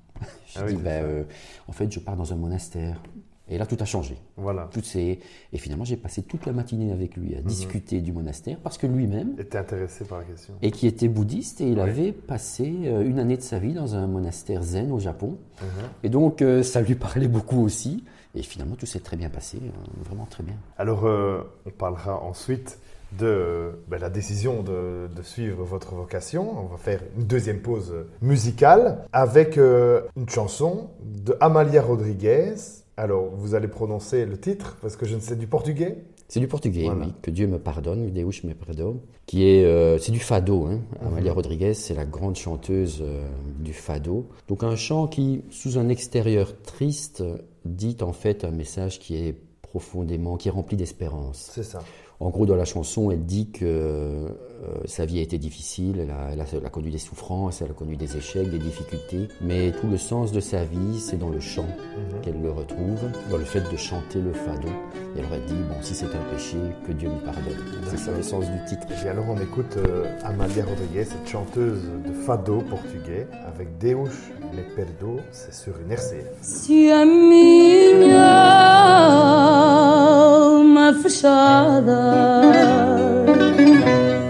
[0.47, 1.23] Je ah dis, ben, euh,
[1.67, 3.01] en fait, je pars dans un monastère.
[3.49, 4.15] Et là, tout a changé.
[4.37, 4.69] Voilà.
[4.71, 5.19] Tout Et
[5.55, 7.45] finalement, j'ai passé toute la matinée avec lui à mhm.
[7.45, 10.53] discuter du monastère parce que lui-même était intéressé par la question.
[10.61, 13.95] Et qui était bouddhiste et il avait passé euh, une année de sa vie dans
[13.95, 15.37] un monastère zen au Japon.
[15.61, 15.67] Mhm.
[16.03, 18.03] Et donc, euh, ça lui parlait beaucoup aussi.
[18.35, 19.69] Et finalement, tout s'est très bien passé, euh,
[20.07, 20.55] vraiment très bien.
[20.77, 22.77] Alors, on parlera ensuite
[23.17, 26.59] de ben, la décision de, de, suivre votre vocation.
[26.59, 32.53] On va faire une deuxième pause musicale avec une chanson de Amalia Rodriguez
[32.99, 36.49] alors, vous allez prononcer le titre, parce que je ne sais du portugais C'est du
[36.49, 37.13] portugais, oui.
[37.21, 38.99] Que Dieu me pardonne, Deus me perdone.
[39.25, 40.65] Qui est, euh, c'est du fado.
[40.65, 40.81] Hein.
[41.01, 41.07] Mhm.
[41.07, 43.25] Amalia Rodriguez, c'est la grande chanteuse euh,
[43.59, 44.27] du fado.
[44.49, 47.23] Donc un chant qui, sous un extérieur triste,
[47.63, 51.51] dit en fait un message qui est profondément, qui est rempli d'espérance.
[51.53, 51.79] C'est ça.
[52.19, 54.27] En gros, dans la chanson, elle dit que euh,
[54.85, 58.49] sa vie a été difficile, elle a, connu des souffrances, elle a connu des échecs,
[58.49, 62.21] des difficultés, mais tout le sens de sa vie, c'est dans le chant mhm.
[62.21, 62.99] qu'elle le retrouve,
[63.31, 64.67] dans le fait de chanter le fado.
[65.15, 67.55] Et elle aurait dit, bon, si c'est un péché, que Dieu me pardonne.
[67.89, 68.85] C'est ça le sens du titre.
[69.05, 74.09] Et alors on écoute euh, Amalia Rodriguez, cette chanteuse de fado portugais, avec Deus
[74.53, 76.25] me perdo, c'est sur une RCF.
[76.41, 76.89] Si
[80.93, 82.41] fechada.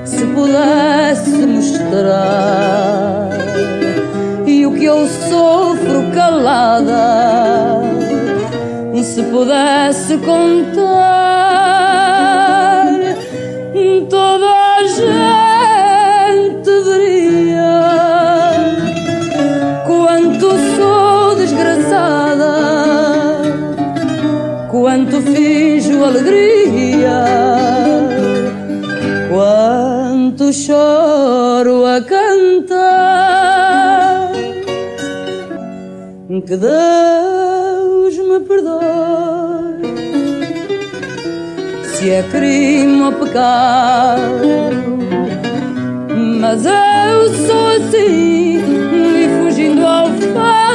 [0.05, 3.29] Se pudesse mostrar.
[4.45, 7.79] E o que eu sofro calada,
[9.19, 10.88] se pudesse contar
[26.09, 26.49] alegria.
[30.51, 33.49] choro a cantar.
[36.45, 39.81] Que Deus me perdoe
[41.83, 44.39] se é crime ou pecado,
[46.39, 48.61] mas eu sou assim
[49.17, 50.68] e fugindo ao fado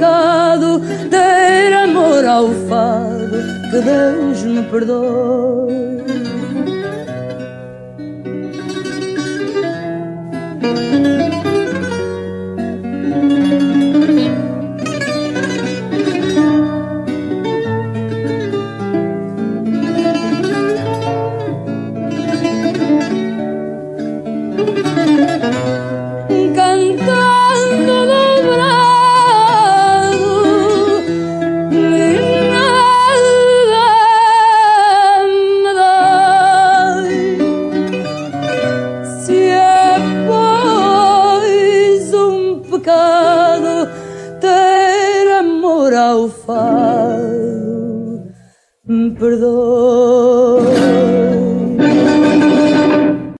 [0.00, 3.36] pecado ter amor ao fado,
[3.70, 5.79] que Deus me perdoe.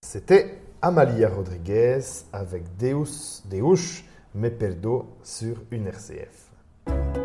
[0.02, 2.00] C'était Amalia Rodriguez
[2.32, 4.02] avec Deus, Deus
[4.34, 6.50] me perdo sur une RCF.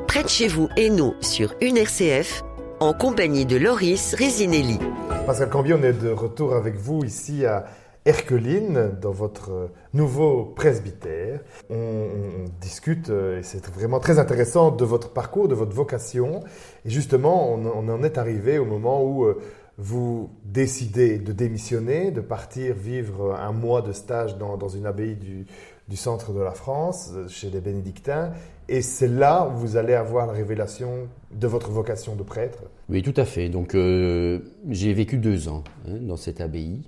[0.07, 2.43] Près de chez vous, et nous sur une RCF,
[2.79, 4.79] en compagnie de Loris Resinelli.
[5.25, 7.65] Pascal Cambier, on est de retour avec vous ici à
[8.07, 11.39] Herculine, dans votre nouveau presbytère.
[11.71, 16.41] On, discute, euh, et c'est vraiment très intéressant, de votre parcours, de votre vocation.
[16.85, 19.41] Et justement, on, en est arrivé au moment où euh,
[19.79, 25.47] vous décidez de démissionner, de partir vivre un mois de stage dans, une abbaye du,
[25.95, 28.33] centre de la France, euh, chez les bénédictins.
[28.69, 33.01] Et c'est là où vous allez avoir la révélation de votre vocation de prêtre Oui,
[33.01, 33.49] tout à fait.
[33.49, 36.83] Donc, j'ai vécu deux ans hein, dans cette abbaye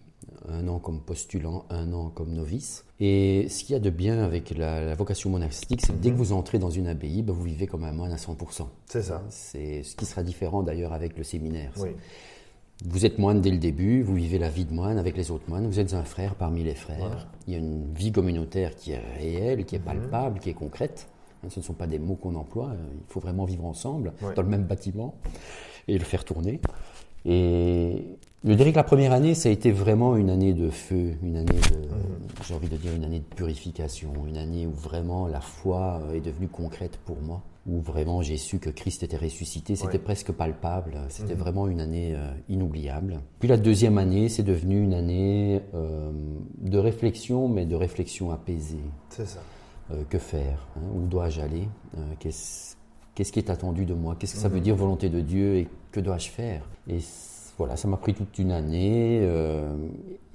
[0.50, 2.86] un an comme postulant, un an comme novice.
[3.00, 6.16] Et ce qu'il y a de bien avec la, vocation monastique, c'est que dès que
[6.16, 8.68] vous entrez dans une abbaye, ben, vous vivez comme un moine à 100%.
[8.88, 9.24] C'est ça.
[9.30, 11.72] C'est ce qui sera différent d'ailleurs avec le séminaire.
[12.86, 15.50] Vous êtes moine dès le début, vous vivez la vie de moine avec les autres
[15.50, 17.28] moines, vous êtes un frère parmi les frères.
[17.48, 19.86] Il y a une vie communautaire qui est réelle, qui est mhm.
[19.86, 21.08] palpable, qui est concrète.
[21.44, 24.14] Hein, ce ne sont pas des mots qu'on emploie, euh, il faut vraiment vivre ensemble
[24.36, 25.16] dans le même bâtiment
[25.88, 26.60] et le faire tourner.
[27.26, 28.06] Et
[28.46, 31.38] je dirais que la première année, ça a été vraiment une année de feu, une
[31.38, 31.90] année de,
[32.48, 36.22] j'ai envie de dire, une année de purification, une année où vraiment la foi est
[36.22, 40.98] devenue concrète pour moi, où vraiment j'ai su que Christ était ressuscité, c'était presque palpable,
[41.10, 41.40] c'était mhm.
[41.40, 43.20] vraiment une année euh, inoubliable.
[43.40, 46.12] Puis la deuxième année, c'est devenu une année euh,
[46.60, 48.78] de réflexion, mais de réflexion apaisée.
[49.10, 49.40] C'est ça.
[49.92, 51.68] Euh, que faire hein, Où dois-je aller?
[52.20, 54.16] Qu'est-ce qui est attendu de moi?
[54.20, 54.64] Qu'est-ce que ça veut mhm.
[54.64, 55.56] dire volonté de Dieu?
[55.56, 56.62] Et que dois-je faire?
[56.88, 57.00] Et
[57.58, 59.20] voilà, ça m'a pris toute une année.
[59.24, 59.76] Euh,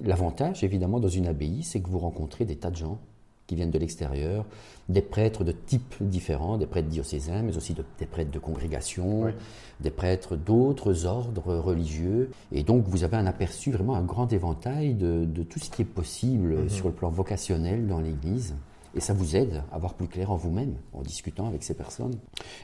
[0.01, 2.99] l'avantage, évidemment, dans une abbaye, c'est que vous rencontrez des tas de gens
[3.47, 4.45] qui viennent de l'extérieur,
[4.89, 9.33] des prêtres de types différents, des prêtres diocésains, mais aussi des prêtres de congrégation,
[9.81, 12.31] des prêtres d'autres ordres religieux.
[12.51, 15.85] Et donc, vous avez un aperçu, vraiment un grand éventail de, tout ce qui est
[15.85, 16.69] possible mhm.
[16.69, 18.55] sur le plan vocationnel dans l'Église.
[18.95, 22.13] Et ça vous aide à voir plus clair en vous-même en discutant avec ces personnes.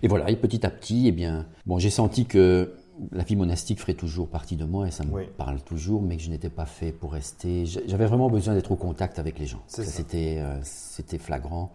[0.03, 2.73] Et voilà, et petit à petit, eh bien, bon, j'ai senti que
[3.11, 6.23] la vie monastique ferait toujours partie de moi et ça me parle toujours, mais que
[6.23, 7.65] je n'étais pas fait pour rester.
[7.65, 9.63] J'avais vraiment besoin d'être au contact avec les gens.
[9.67, 11.71] C'était euh, c'était flagrant.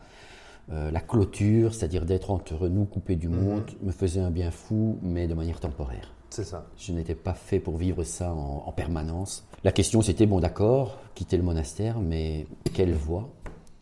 [0.73, 3.41] Euh, la clôture, c'est-à-dire d'être entre nous, coupé du mhm.
[3.41, 6.15] monde, me faisait un bien fou, mais de manière temporaire.
[6.31, 6.67] C'est ça.
[6.77, 9.47] Je n'étais pas fait pour vivre ça en, en permanence.
[9.63, 13.29] La question, c'était bon, d'accord, quitter le monastère, mais quelle voie?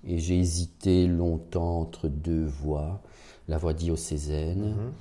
[0.04, 3.00] Et j'ai hésité longtemps entre deux voies
[3.48, 4.70] la voie diocésaine.
[4.70, 4.92] Mhm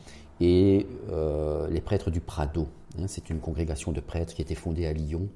[0.41, 2.67] et euh, les prêtres du Prado.
[2.99, 5.29] Hein, c'est une congrégation de prêtres qui été fondée à Lyon.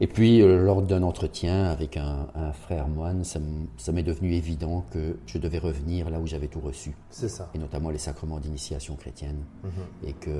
[0.00, 5.16] Et puis, euh, lors d'un entretien avec un, frère moine, ça m'est devenu évident que
[5.26, 6.92] je devais revenir là où j'avais tout reçu.
[7.10, 7.50] C'est ça.
[7.54, 9.44] Et notamment les sacrements d'initiation chrétienne.
[9.62, 9.70] Mhm.
[10.08, 10.30] et, que,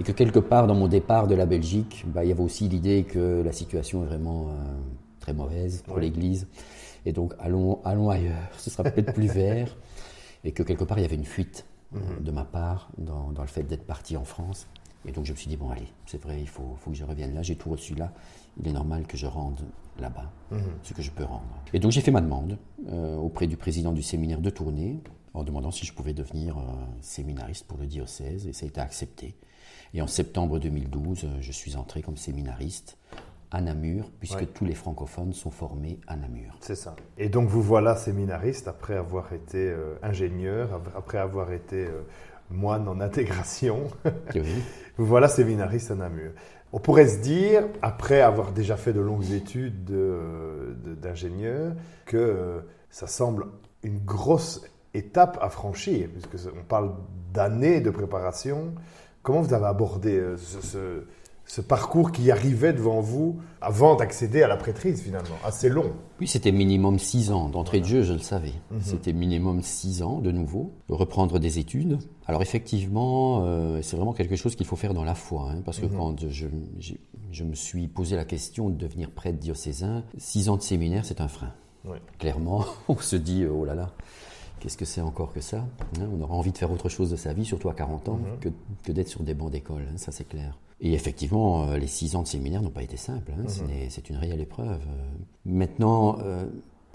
[0.00, 2.68] et que quelque part, dans mon départ de la Belgique, bah, il y avait aussi
[2.68, 4.52] l'idée que la situation est vraiment euh,
[5.20, 6.46] très mauvaise pour l'Église.
[7.04, 8.50] Et donc, allons, allons ailleurs.
[8.58, 9.76] Ce sera peut-être plus vert.
[10.42, 11.64] Et que quelque part, il y avait une fuite.
[11.92, 12.22] Mhm.
[12.22, 14.66] de ma part dans, le fait d'être parti en France.
[15.06, 17.04] Et donc je me suis dit, bon allez, c'est vrai, il faut, faut, que je
[17.04, 18.12] revienne là, j'ai tout reçu là,
[18.60, 19.60] il est normal que je rende
[19.98, 20.60] là-bas mhm.
[20.82, 21.42] ce que je peux rendre.
[21.72, 24.98] Et donc j'ai fait ma demande euh, auprès du président du séminaire de Tournai,
[25.32, 26.62] en demandant si je pouvais devenir euh,
[27.00, 29.34] séminariste pour le diocèse, et ça a été accepté.
[29.94, 32.96] Et en septembre 2012, je suis entré comme séminariste
[33.50, 36.56] à Namur, puisque tous les francophones sont formés à Namur.
[36.60, 36.94] C'est ça.
[37.18, 42.02] Et donc vous voilà séminariste après avoir été euh, ingénieur, après avoir été euh,
[42.50, 43.88] moine en intégration.
[44.96, 46.30] vous voilà séminariste à Namur.
[46.72, 49.84] On pourrait se dire, après avoir déjà fait de longues études
[51.02, 51.72] d'ingénieur,
[52.06, 52.60] que euh,
[52.90, 53.46] ça semble
[53.82, 54.62] une grosse
[54.94, 56.92] étape à franchir, puisque on parle
[57.32, 58.74] d'années de préparation.
[59.22, 61.04] Comment vous avez abordé ce ce
[61.66, 65.92] parcours qui arrivait devant vous avant d'accéder à la prêtrise finalement, assez long.
[66.20, 67.48] Oui, c'était minimum six ans.
[67.48, 68.54] D'entrée de jeu, je le savais.
[68.70, 68.80] Mhm.
[68.80, 71.98] C'était minimum six ans de nouveau, de reprendre des études.
[72.26, 75.80] Alors effectivement, euh, c'est vraiment quelque chose qu'il faut faire dans la foi, hein, parce
[75.80, 75.96] que mhm.
[75.96, 76.46] quand je,
[77.32, 81.20] je, me suis posé la question de devenir prêtre diocésain, six ans de séminaire, c'est
[81.20, 81.52] un frein.
[82.18, 83.90] Clairement, on se dit, oh là là,
[84.60, 85.66] qu'est-ce que c'est encore que ça
[85.98, 88.18] hein, On aura envie de faire autre chose de sa vie, surtout à 40 ans,
[88.18, 88.38] mhm.
[88.38, 88.48] que,
[88.84, 90.56] que d'être sur des bancs d'école, hein, ça c'est clair.
[90.80, 93.32] Et effectivement, euh, les six ans de séminaire n'ont pas été simples.
[93.38, 93.90] Hein, mhm.
[93.90, 94.80] C'est une réelle épreuve.
[95.44, 96.44] Maintenant, euh,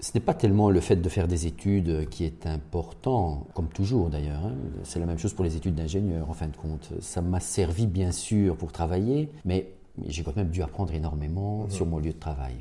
[0.00, 4.10] ce n'est pas tellement le fait de faire des études qui est important, comme toujours
[4.10, 4.44] d'ailleurs.
[4.44, 4.56] Hein.
[4.82, 6.92] C'est la même chose pour les études d'ingénieur, en fin de compte.
[7.00, 9.72] Ça m'a servi bien sûr pour travailler, mais
[10.06, 11.70] j'ai quand même dû apprendre énormément mhm.
[11.70, 12.56] sur mon lieu de travail.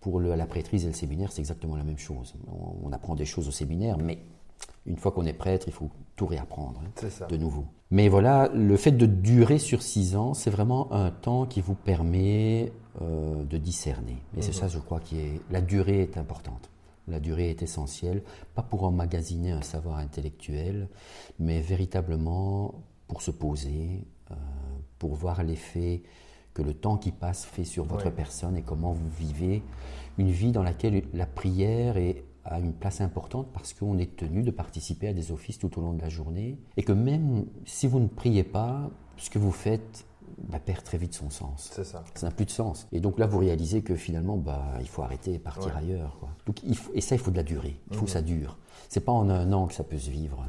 [0.00, 2.34] Pour le, la prêtrise et le séminaire, c'est exactement la même chose.
[2.46, 4.18] On, on apprend des choses au séminaire, mais
[4.86, 7.66] une fois qu'on est prêtre, il faut tout réapprendre hein, de nouveau.
[7.90, 11.74] Mais voilà, le fait de durer sur six ans, c'est vraiment un temps qui vous
[11.74, 14.16] permet euh, de discerner.
[14.36, 14.54] Et c'est mhm.
[14.54, 16.70] ça, je crois, qui est la durée est importante.
[17.06, 18.22] La durée est essentielle,
[18.54, 20.88] pas pour emmagasiner un savoir intellectuel,
[21.38, 22.74] mais véritablement
[23.06, 24.34] pour se poser, euh,
[24.98, 26.02] pour voir l'effet
[26.52, 29.62] que le temps qui passe fait sur votre personne et comment vous vivez
[30.18, 34.42] une vie dans laquelle la prière est a une place importante parce qu'on est tenu
[34.42, 37.86] de participer à des offices tout au long de la journée et que même si
[37.86, 40.06] vous ne priez pas, ce que vous faites
[40.36, 41.70] bah, perd très vite son sens.
[41.72, 42.04] C'est ça.
[42.14, 42.86] Ça n'a plus de sens.
[42.92, 46.16] Et donc là, vous réalisez que finalement, bah, il faut arrêter et partir ailleurs.
[46.46, 47.76] Donc, il et ça, il faut de la durée.
[47.90, 48.14] Il faut que mhm.
[48.14, 48.56] ça dure.
[48.88, 50.44] C'est pas en un an que ça peut se vivre.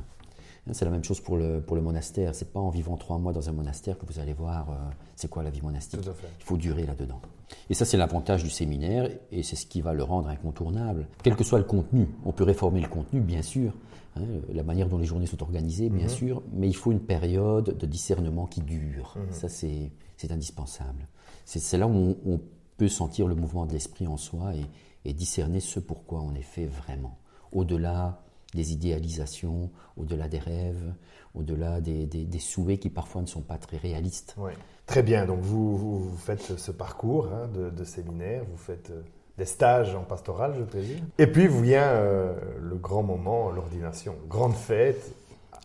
[0.72, 2.36] C'est la même chose pour le, pour le monastère.
[2.36, 4.76] C'est pas en vivant trois mois dans un monastère que vous allez voir euh,
[5.15, 6.02] c'est quoi la vie monastique.
[6.04, 7.22] Il faut durer là-dedans.
[7.69, 11.08] Et ça, c'est l'avantage du séminaire et c'est ce qui va le rendre incontournable.
[11.24, 13.74] Quel que soit le contenu, on peut réformer le contenu, bien sûr,
[14.15, 14.22] hein,
[14.54, 16.10] la manière dont les journées sont organisées, bien mhm.
[16.10, 19.15] sûr, mais il faut une période de discernement qui dure.
[19.17, 19.32] Mhm.
[19.32, 19.91] Ça, c'est
[20.32, 21.08] indispensable.
[21.45, 22.39] C'est là où on,
[22.78, 24.63] peut sentir le mouvement de l'esprit en soi et,
[25.04, 27.17] et discerner ce pourquoi on est fait vraiment.
[27.52, 28.22] Au-delà
[28.53, 30.93] des idéalisations, au-delà des rêves,
[31.35, 34.35] au-delà des, des, souhaits qui parfois ne sont pas très réalistes.
[34.38, 34.51] Oui.
[34.85, 39.01] Très bien, donc vous, vous, faites ce parcours hein, de, de, séminaire, vous faites euh,
[39.38, 41.05] des stages en pastoral, je présume.
[41.19, 45.13] Et puis vous vient euh, le grand moment, l'ordination, grande fête.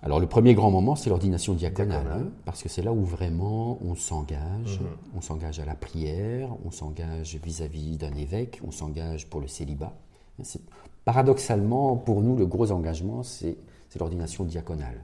[0.02, 3.78] Alors le premier grand moment, c'est l'ordination diaconale, hein, parce que c'est là où vraiment
[3.82, 4.86] on s'engage, mhm.
[5.16, 9.94] on s'engage à la prière, on s'engage vis-à-vis d'un évêque, on s'engage pour le célibat.
[11.04, 13.56] Paradoxalement, pour nous, le gros engagement, c'est
[13.98, 15.00] l'ordination diaconale.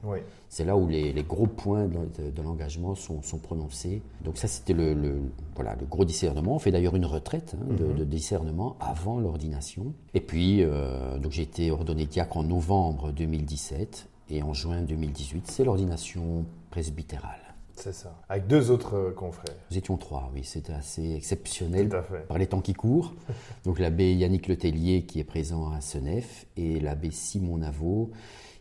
[0.49, 4.01] C'est là où les, gros points de, l'engagement sont, prononcés.
[4.23, 5.21] Donc ça, c'était le,
[5.55, 6.55] voilà, le gros discernement.
[6.55, 7.95] On fait d'ailleurs une retraite hein, mhm.
[7.95, 9.93] de, discernement avant l'ordination.
[10.13, 15.49] Et puis, euh, donc j'ai été ordonné diacre en novembre 2017 et en juin 2018,
[15.49, 17.50] c'est l'ordination presbytérale.
[17.81, 18.13] C'est ça.
[18.29, 19.55] Avec deux autres euh, confrères.
[19.71, 20.43] Nous étions trois, oui.
[20.43, 21.89] C'était assez exceptionnel
[22.27, 23.13] par les temps qui courent.
[23.65, 28.11] Donc l'abbé Yannick Letellier qui est présent à Senef et l'abbé Simon Navot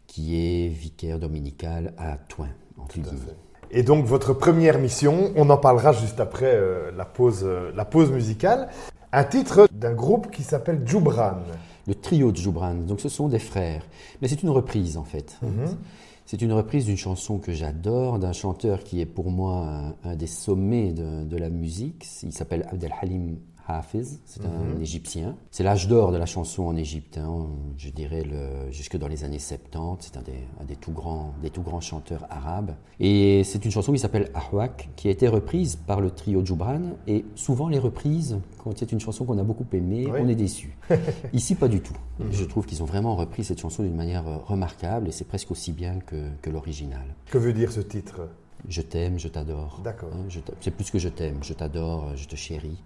[0.06, 2.86] qui est vicaire dominical à Toin, en
[3.70, 7.84] Et donc votre première mission, on en parlera juste après euh, la, pause, euh, la
[7.84, 8.70] pause musicale.
[9.12, 11.34] Un titre d'un groupe qui s'appelle Djoubran.
[11.86, 12.74] Le trio de Djoubran.
[12.74, 13.82] Donc ce sont des frères.
[14.20, 15.38] Mais c'est une reprise en fait.
[15.42, 15.76] Mhm.
[16.30, 20.28] C'est une reprise d'une chanson que j'adore, d'un chanteur qui est pour moi un, des
[20.28, 22.06] sommets de, de, la musique.
[22.22, 23.36] Il s'appelle Abdelhalim
[23.78, 24.82] Hafiz, c'est un mhm.
[24.82, 25.36] Égyptien.
[25.50, 27.46] C'est l'âge d'or de la chanson en Égypte, hein.
[27.76, 29.98] je dirais le, jusque dans les années 70.
[30.00, 32.74] C'est un des, un des, tout grands, des tout grands chanteurs arabes.
[32.98, 36.96] Et c'est une chanson qui s'appelle Ahwak, qui a été reprise par le trio Djoubran.
[37.06, 40.76] Et souvent, les reprises, quand c'est une chanson qu'on a beaucoup aimée, on est déçu.
[41.32, 41.96] Ici, pas du tout.
[42.18, 42.32] Mhm.
[42.32, 45.50] Je trouve qu'ils ont vraiment repris cette chanson d'une manière euh, remarquable et c'est presque
[45.50, 47.14] aussi bien que, que l'original.
[47.30, 48.28] Que veut dire ce titre?
[48.68, 49.80] Je t'aime, je t'adore.
[49.82, 50.10] D'accord.
[50.12, 50.28] Hein,
[50.60, 52.82] c'est plus que je t'aime, je t'adore, je te chéris.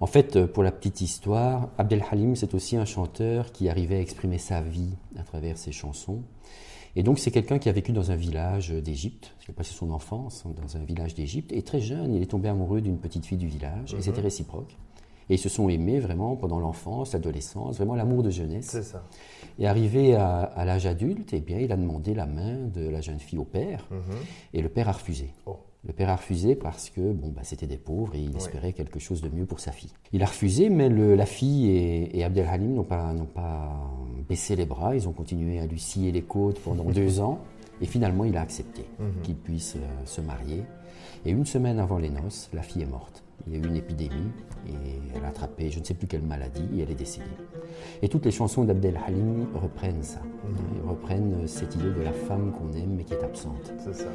[0.00, 3.96] En fait, euh, pour la petite histoire, Abdel Halim, c'est aussi un chanteur qui arrivait
[3.96, 6.22] à exprimer sa vie à travers ses chansons.
[6.96, 9.90] Et donc, c'est quelqu'un qui a vécu dans un village d'Égypte, qui a passé son
[9.90, 11.52] enfance dans un village d'Égypte.
[11.52, 14.24] Et très jeune, il est tombé amoureux d'une petite fille du village, et c'était mhm.
[14.24, 14.76] réciproque.
[15.30, 18.68] Et ils se sont aimés vraiment pendant l'enfance, l'adolescence, vraiment l'amour de jeunesse.
[18.70, 19.04] C'est ça.
[19.58, 23.20] Et arrivé à, l'âge adulte, eh bien, il a demandé la main de la jeune
[23.20, 24.16] fille au père, mhm.
[24.54, 25.30] et le père a refusé.
[25.46, 25.58] Oh.
[25.86, 28.98] Le père a refusé parce que bon, bah, c'était des pauvres et il espérait quelque
[28.98, 29.92] chose de mieux pour sa fille.
[30.12, 33.88] Il a refusé, mais la fille et, et Abdelhalim n'ont pas, pas
[34.28, 34.96] baissé les bras.
[34.96, 37.38] Ils ont continué à lui scier les côtes pendant deux ans.
[37.80, 39.22] Et finalement, il a accepté mhm.
[39.22, 40.64] qu'il puisse euh, se marier.
[41.24, 43.22] Et une semaine avant les noces, la fille est morte.
[43.46, 44.30] Il y a eu une épidémie
[44.66, 44.72] et
[45.14, 47.24] elle a attrapé je ne sais plus quelle maladie et elle est décédée.
[48.02, 50.20] Et toutes les chansons d'Abdel Halim reprennent ça.
[50.20, 50.56] Mhm.
[50.76, 53.72] Ils reprennent cette idée de la femme qu'on aime mais qui est absente.
[53.84, 54.10] C'est ça.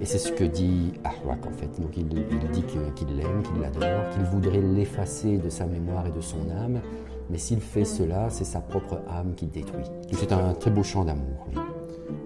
[0.00, 1.80] Et c'est ce que dit Ahwak en fait.
[1.80, 6.20] Donc il, dit qu'il l'aime, qu'il l'adore, qu'il voudrait l'effacer de sa mémoire et de
[6.20, 6.80] son âme,
[7.28, 9.84] mais s'il fait cela, c'est sa propre âme qu'il détruit.
[10.12, 11.48] C'est un très beau chant d'amour.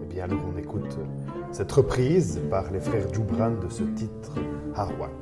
[0.03, 0.99] Eh bien alors on écoute
[1.53, 4.33] cette reprise par les frères Djoubran de ce titre
[4.75, 5.13] Ahwak.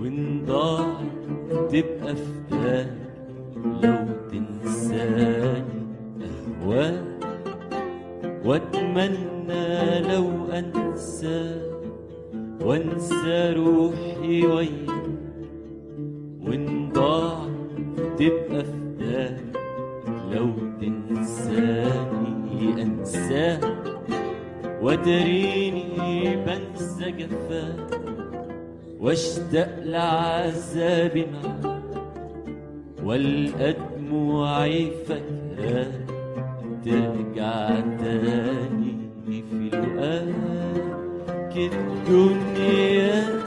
[0.00, 1.00] وإن ضاع
[1.70, 2.86] تبقى في
[3.82, 3.96] لو
[4.30, 5.80] تنساني
[6.22, 7.04] أهواك.
[8.44, 11.60] وأتمنى لو أنسى
[12.64, 14.90] وأنسى روحي وياك
[16.46, 17.46] وإن ضاع
[18.18, 19.36] تبقى في
[20.32, 20.48] لو
[20.80, 23.64] تنساني أنساك.
[24.82, 28.09] وتريني بنسى جفاك.
[29.00, 31.82] واشتاق لعذاب معك
[33.04, 34.90] والقى دموعي
[36.84, 43.39] ترجع تاني في لقاك الدنيا.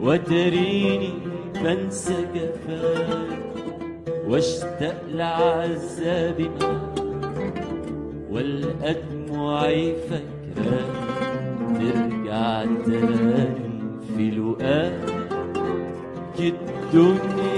[0.00, 1.12] وتريني
[1.64, 3.28] بنسى جفاك
[4.28, 7.64] واشتاق لعذابي معاك
[8.30, 10.92] والقى دموعي فاكراك
[11.78, 13.70] ترجع تاني
[14.16, 14.92] في لقاك
[16.40, 17.51] الدنيا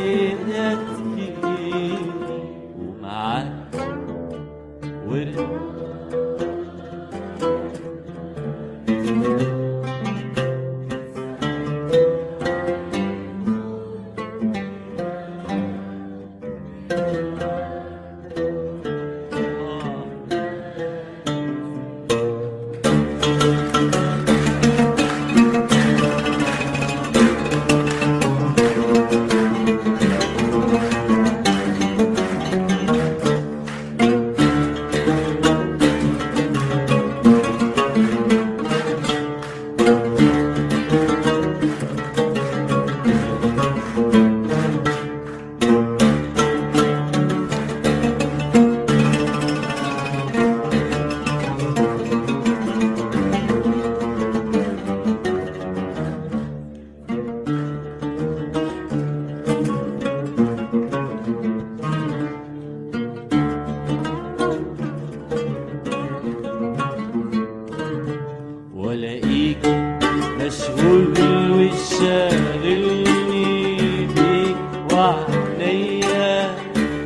[74.95, 76.51] وعليا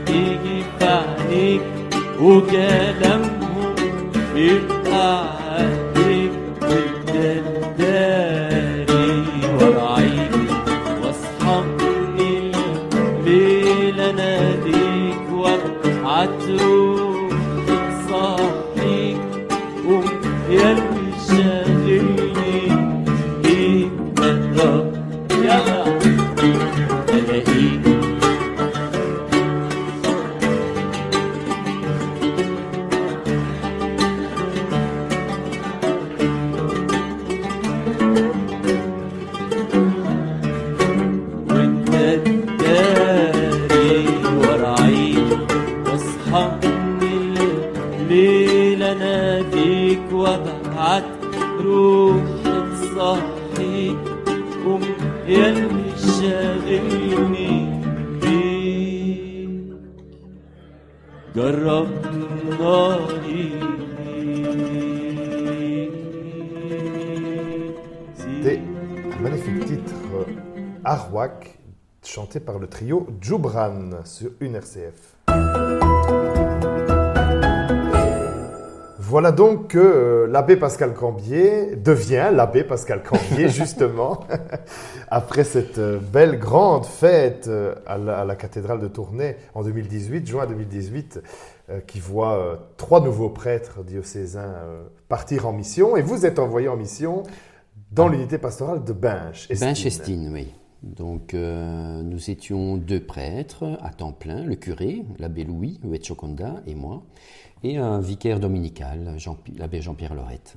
[0.09, 1.63] يجي في عينيك
[2.21, 3.75] وكلامهم
[4.35, 5.25] يبقى
[72.29, 75.17] chanté par le trio Djoubran sur une RCF.
[78.99, 84.27] Voilà donc que euh, l'abbé Pascal Cambier devient l'abbé Pascal Cambier, justement,
[85.09, 89.63] après cette euh, belle grande fête euh, à la, à la cathédrale de Tournai en
[89.63, 91.21] 2018, juin 2018,
[91.71, 94.55] euh, qui voit trois nouveaux prêtres diocésains
[95.09, 95.97] partir en mission.
[95.97, 97.23] Et vous êtes envoyé en mission
[97.91, 99.51] dans l'unité pastorale de Binche.
[99.51, 99.69] Estine.
[99.69, 100.55] Binchestine, oui.
[100.83, 106.77] Donc, euh, nous étions deux prêtres à temps plein, le curé, l'abbé Louis Huetchokonda et
[106.77, 107.03] moi,
[107.65, 110.57] et un vicaire dominical, Jean- l'abbé Jean-Pierre Lorette.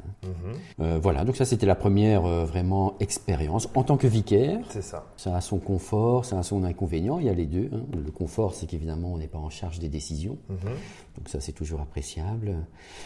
[0.80, 3.70] Euh, voilà, donc ça c'était la première euh, vraiment expérience.
[3.76, 5.06] En tant que vicaire, C'est ça.
[5.18, 7.70] ça a son confort, ça a son inconvénient, il y a les deux.
[7.74, 7.82] hein.
[7.93, 11.82] Le confort, c'est qu'évidemment, on n'est pas en charge des décisions, donc ça c'est toujours
[11.82, 12.56] appréciable.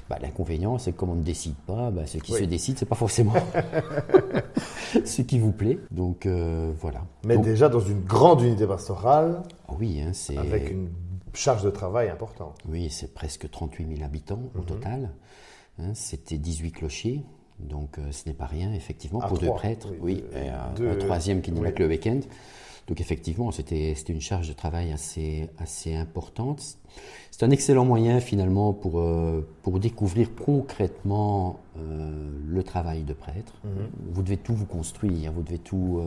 [0.10, 2.40] Bah, L'inconvénient, c'est que comme on ne décide pas, bah, ce qui Oui.
[2.40, 3.34] se décide, c'est pas forcément
[5.06, 5.80] ce qui vous plaît.
[5.92, 7.02] Donc euh, voilà.
[7.26, 10.90] Mais Donc, déjà dans une grande unité pastorale, ah oui, hein, c'est avec une
[11.36, 12.58] charge de travail importante.
[12.68, 14.66] oui, c'est presque 38 000 habitants au Mhm.
[14.66, 15.10] total.
[15.80, 17.24] Hein, C'était 18 clochers.
[17.60, 19.90] Donc euh, ce n'est pas rien, effectivement, À pour deux prêtres.
[20.02, 21.74] oui, et un, deux- un troisième qui n'est là oui.
[21.74, 22.20] que le week-end.
[22.88, 26.78] Donc effectivement, c'était une charge de travail assez, assez importante.
[27.32, 33.54] C'est un excellent moyen finalement pour, euh, pour découvrir concrètement euh, le travail de prêtre.
[33.64, 33.90] Mhm.
[34.12, 36.00] Vous devez tout vous construire, vous devez tout...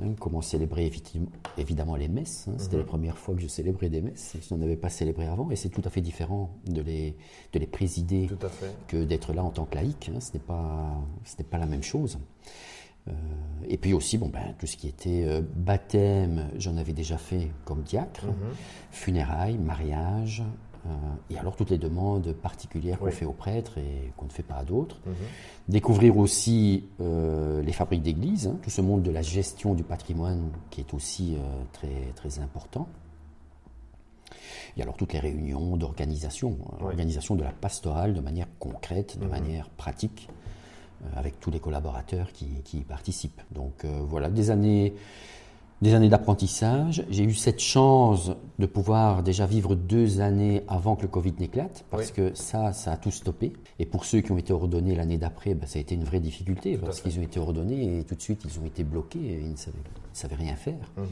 [0.00, 0.90] hein, comment célébrer
[1.58, 2.46] évidemment les messes.
[2.48, 2.52] hein.
[2.52, 2.58] Mhm.
[2.58, 4.36] C'était la première fois que je célébrais des messes.
[4.40, 7.16] Je n'en avais pas célébré avant et c'est tout à fait différent de les,
[7.52, 8.72] de les présider Tout à fait.
[8.88, 10.10] que d'être là en tant que laïque.
[10.14, 10.20] hein.
[10.20, 10.94] Ce n'est pas,
[11.50, 12.18] pas la même chose.
[13.08, 13.12] Euh,
[13.68, 17.50] et puis aussi, bon, ben, tout ce qui était euh, baptême, j'en avais déjà fait
[17.64, 18.34] comme diacre, Mhm.
[18.92, 20.44] funérailles, mariage,
[21.30, 23.12] et alors toutes les demandes particulières qu'on Oui.
[23.12, 24.98] fait aux prêtres et qu'on ne fait pas à d'autres.
[25.06, 25.14] Mhm.
[25.68, 30.50] Découvrir aussi euh, les fabriques d'église, hein, tout ce monde de la gestion du patrimoine
[30.70, 31.40] qui est aussi euh,
[31.72, 32.88] très, très important.
[34.76, 36.86] Et alors toutes les réunions d'organisation, euh, Oui.
[36.88, 39.30] organisation de la pastorale de manière concrète, de Mhm.
[39.30, 40.28] manière pratique.
[41.16, 43.42] avec tous les collaborateurs qui, qui y participent.
[43.50, 44.94] Donc voilà, des années
[45.82, 47.04] des années d'apprentissage.
[47.10, 48.30] J'ai eu cette chance
[48.60, 52.92] de pouvoir déjà vivre deux années avant que le Covid n'éclate, parce que ça, ça
[52.92, 53.52] a tout stoppé.
[53.80, 56.20] Et pour ceux qui ont été ordonnés l'année d'après, ben, ça a été une vraie
[56.20, 59.40] difficulté, parce qu'ils ont été ordonnés et tout de suite, ils ont été bloqués et
[59.40, 59.56] ils ne
[60.12, 60.92] savaient, rien faire.
[60.96, 61.06] Mhm.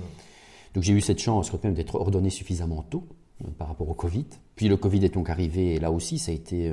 [0.75, 3.05] Donc j'ai eu cette chance quand même d'être ordonné suffisamment tôt
[3.45, 4.27] euh, par rapport au Covid.
[4.55, 6.73] Puis le Covid est donc arrivé, et là aussi, ça a été...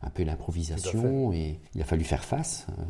[0.00, 2.82] Un peu l'improvisation et il a fallu faire face, euh,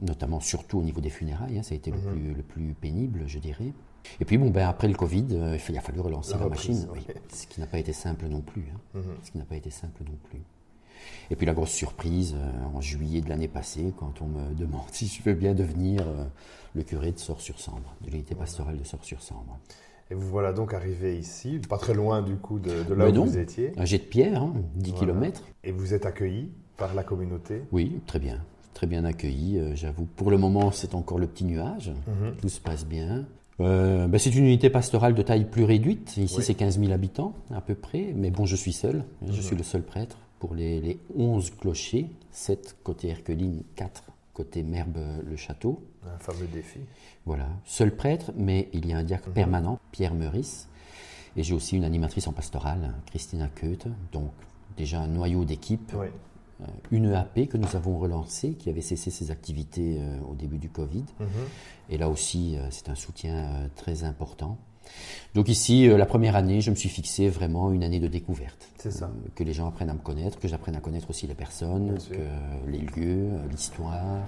[0.00, 2.12] notamment surtout au niveau des funérailles, hein, ça a été le, mhm.
[2.12, 3.72] plus, le, plus, pénible, je dirais.
[4.20, 6.88] Et puis bon, ben, après le Covid, euh, il a fallu relancer la, machine,
[7.30, 8.64] ce qui n'a pas été simple non plus.
[8.74, 8.80] Hein.
[8.94, 9.16] Mhm.
[9.22, 10.40] Ce qui n'a pas été simple non plus.
[11.30, 14.84] Et puis la grosse surprise, euh, en juillet de l'année passée, quand on me demande
[14.92, 16.06] si je veux bien devenir
[16.74, 19.58] le curé de Sors-sur-Sambre, de l'unité pastorale de Sors-sur-Sambre.
[20.10, 23.38] Et vous voilà donc arrivé ici, pas très loin du coup de, là où vous
[23.38, 23.72] étiez.
[23.76, 24.44] Un jet de pierre,
[24.74, 25.44] 10 hein, km.
[25.62, 28.40] Et vous êtes accueilli par la communauté Oui, très bien.
[28.74, 30.06] Très bien accueilli, euh, j'avoue.
[30.16, 31.92] Pour le moment, c'est encore le petit nuage.
[32.08, 32.36] Mhm.
[32.40, 33.26] Tout se passe bien.
[33.60, 36.16] Euh, ben, c'est une unité pastorale de taille plus réduite.
[36.16, 38.12] Ici, c'est 15 000 habitants à peu près.
[38.16, 39.04] Mais bon, je suis seul.
[39.24, 39.42] Je mhm.
[39.42, 44.04] suis le seul prêtre pour les, les 11 clochers, 7 côté Herculine, 4
[44.40, 45.82] côté Merbe-le-Château.
[46.06, 46.78] Un fameux défi.
[47.26, 49.34] Voilà, seul prêtre, mais il y a un diacre mhm.
[49.34, 50.68] permanent, Pierre Meurice.
[51.36, 53.86] Et j'ai aussi une animatrice en pastorale, Christina Keute.
[54.12, 54.32] Donc
[54.78, 55.92] déjà un noyau d'équipe.
[55.94, 60.58] Euh, une EAP que nous avons relancée, qui avait cessé ses activités euh, au début
[60.58, 61.04] du Covid.
[61.18, 61.28] Mhm.
[61.90, 64.56] Et là aussi, euh, c'est un soutien très important.
[65.34, 68.68] Donc ici, la première année, je me suis fixé vraiment une année de découverte.
[68.78, 69.10] C'est ça.
[69.36, 72.70] que les gens apprennent à me connaître, que j'apprenne à connaître aussi les personnes, que
[72.70, 74.24] les lieux, l'histoire,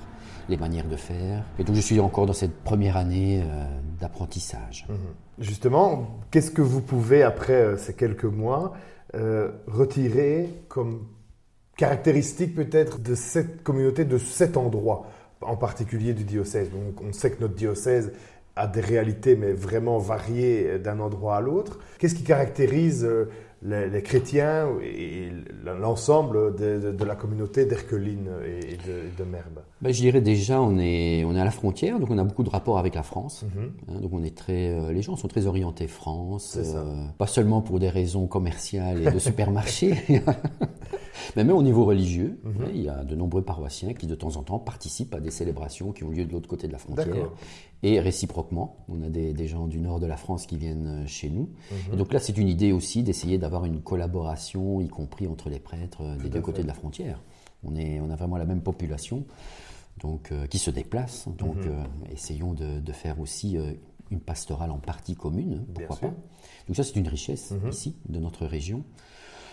[0.49, 1.45] les manières de faire.
[1.59, 3.65] Et donc je suis encore dans cette première année euh,
[4.01, 4.87] d'apprentissage.
[4.89, 4.97] Mhm.
[5.39, 8.75] Justement, qu'est-ce que vous pouvez, après euh, ces quelques mois,
[9.15, 11.07] euh, retirer comme
[11.77, 15.07] caractéristique peut-être de cette communauté, de cet endroit,
[15.41, 16.71] en particulier du diocèse?
[16.71, 18.13] Donc, On sait que notre diocèse
[18.57, 21.79] a des réalités, mais vraiment variées d'un endroit à l'autre.
[21.99, 23.09] Qu'est-ce qui caractérise
[23.65, 25.31] les, chrétiens et
[25.65, 29.61] l'ensemble de, la communauté d'Herculine et de, Merbe?
[29.81, 32.43] Ben, Je dirais déjà, on est, on est à la frontière, donc on a beaucoup
[32.43, 33.45] de rapports avec la France.
[33.45, 33.73] Mhm.
[33.89, 37.61] Hein, donc on est très, euh, les gens sont très orientés France, euh, pas seulement
[37.61, 39.95] pour des raisons commerciales et de supermarché,
[41.37, 42.39] mais même au niveau religieux.
[42.43, 42.53] Mhm.
[42.63, 45.31] Hein, il y a de nombreux paroissiens qui de temps en temps participent à des
[45.31, 47.31] célébrations qui ont lieu de l'autre côté de la frontière.
[47.85, 51.29] Et réciproquement, on a des, gens du nord de la France qui viennent euh, chez
[51.29, 51.51] nous.
[51.71, 51.95] Mhm.
[51.95, 55.59] Et donc là, c'est une idée aussi d'essayer d'avoir une collaboration, y compris entre les
[55.59, 57.21] prêtres euh, des deux côtés de la frontière.
[57.65, 59.25] On, est, on a vraiment la même population
[60.01, 61.27] donc, euh, qui se déplace.
[61.37, 61.85] Donc mhm.
[62.13, 63.57] essayons de, faire aussi
[64.11, 66.15] une pastorale en partie commune, pourquoi pas.
[66.69, 67.71] Donc ça, c'est une richesse mhm.
[67.71, 68.85] ici, de notre région.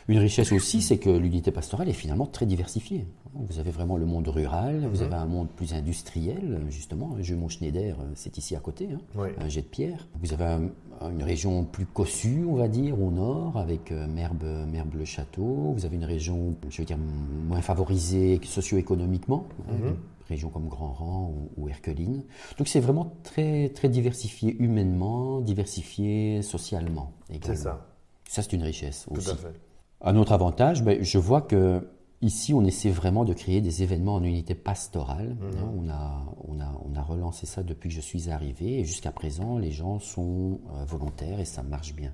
[0.07, 3.05] Une richesse aussi, c'est que l'unité pastorale est finalement très diversifiée.
[3.33, 5.03] Vous avez vraiment le monde rural, vous mhm.
[5.03, 7.15] avez un monde plus industriel, justement.
[7.19, 10.07] Jumeau Schneider, c'est ici à côté, hein, un jet de pierre.
[10.19, 10.67] Vous avez
[11.01, 15.73] une région plus cossue, on va dire, au nord, avec euh, Merbe, Merbe le Château.
[15.75, 19.47] Vous avez une région, je veux dire, moins favorisée socio-économiquement.
[19.69, 19.97] Hein, mhm.
[20.27, 22.23] régions comme Grand Rang ou, Herculine.
[22.57, 27.13] Donc c'est vraiment très, très diversifié humainement, diversifié socialement.
[27.43, 27.85] C'est ça.
[28.27, 29.25] Ça, c'est une richesse aussi.
[29.25, 29.68] Tout à fait.
[30.01, 31.87] Un autre avantage, ben, je vois que
[32.21, 35.35] ici, on essaie vraiment de créer des événements en unité pastorale.
[35.39, 35.57] Mhm.
[35.57, 38.85] Hein, on, a, on, a, on, a, relancé ça depuis que je suis arrivé et
[38.85, 42.13] jusqu'à présent, les gens sont euh, volontaires et ça marche bien.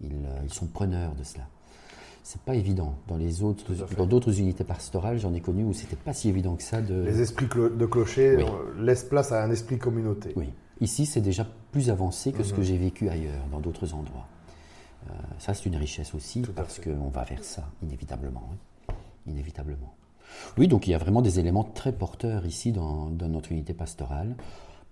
[0.00, 1.44] Ils, euh, ils sont preneurs de cela.
[2.22, 2.94] C'est pas évident.
[3.06, 3.66] Dans les autres,
[3.98, 7.02] dans d'autres unités pastorales, j'en ai connu où c'était pas si évident que ça de.
[7.02, 8.44] Les esprits de clocher euh,
[8.80, 10.32] laissent place à un esprit communauté.
[10.34, 10.46] Oui.
[10.80, 12.66] Ici, c'est déjà plus avancé que ce que mhm.
[12.66, 14.26] j'ai vécu ailleurs, dans d'autres endroits.
[15.10, 18.48] Euh, ça, c'est une richesse aussi parce qu'on va vers ça, inévitablement.
[19.26, 19.94] Inévitablement.
[20.58, 24.36] Oui, donc il y a vraiment des éléments très porteurs ici dans, notre unité pastorale.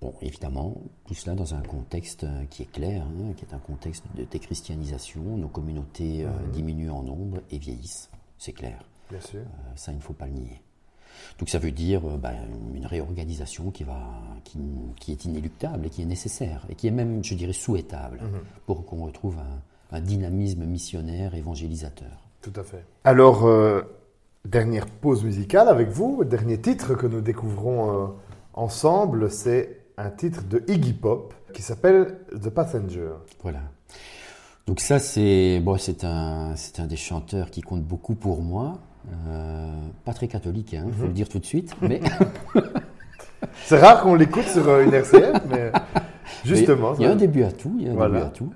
[0.01, 3.59] Bon, évidemment, tout cela dans un contexte euh, qui est clair, hein, qui est un
[3.59, 5.23] contexte de déchristianisation.
[5.37, 6.51] Nos communautés euh, mhm.
[6.51, 8.85] diminuent en nombre et vieillissent, c'est clair.
[9.11, 9.43] Bien sûr.
[9.77, 10.63] ça, il ne faut pas le nier.
[11.39, 12.35] Donc ça veut dire ben,
[12.75, 14.01] une réorganisation qui, va,
[14.45, 18.41] qui, est inéluctable et qui est nécessaire, et qui est même, je dirais, souhaitable, mhm.
[18.67, 19.61] pour qu'on retrouve un,
[19.93, 22.29] un dynamisme missionnaire, évangélisateur.
[22.41, 22.85] Tout à fait.
[23.05, 23.83] Alors, euh,
[24.45, 28.07] dernière pause musicale avec vous, dernier titre que nous découvrons euh,
[28.55, 33.11] ensemble, c'est un titre de Iggy Pop qui s'appelle The Passenger.
[33.43, 33.61] Voilà.
[34.67, 38.79] Donc ça, c'est bon, c'est un, c'est un des chanteurs qui compte beaucoup pour moi.
[39.29, 39.69] Euh,
[40.05, 41.09] pas très catholique, il hein, faut mhm.
[41.09, 42.01] le dire tout de suite, mais...
[43.65, 45.73] c'est rare qu'on l'écoute sur une RCF, mais
[46.45, 46.95] justement...
[46.95, 48.53] Il y a un début à tout, il y a un début à tout.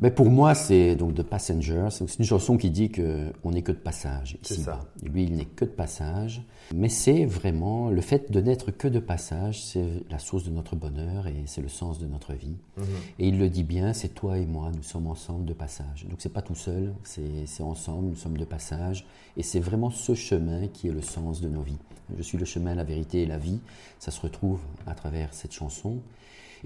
[0.00, 1.88] Mais pour moi, c'est donc The Passenger.
[1.90, 4.80] C'est une chanson qui dit qu'on n'est que de passage ici-bas.
[5.02, 6.42] Lui, il n'est que de passage.
[6.74, 10.76] Mais c'est vraiment le fait de n'être que de passage, c'est la source de notre
[10.76, 12.56] bonheur et c'est le sens de notre vie.
[12.76, 12.84] Mhm.
[13.18, 16.06] Et il le dit bien, c'est toi et moi, nous sommes ensemble de passage.
[16.08, 19.06] Donc c'est pas tout seul, c'est ensemble, nous sommes de passage.
[19.36, 21.78] Et c'est vraiment ce chemin qui est le sens de nos vies.
[22.16, 23.60] Je suis le chemin, la vérité et la vie.
[23.98, 25.98] Ça se retrouve à travers cette chanson.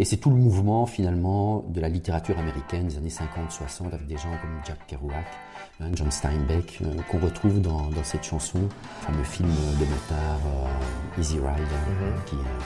[0.00, 4.16] Et c'est tout le mouvement finalement de la littérature américaine des années 50-60 avec des
[4.16, 5.26] gens comme Jack Kerouac,
[5.80, 11.20] hein, John Steinbeck, euh, qu'on retrouve dans, cette chanson, le fameux film de motard euh,
[11.20, 11.62] Easy Rider.
[11.62, 12.24] Mm-hmm.
[12.26, 12.60] qui, euh,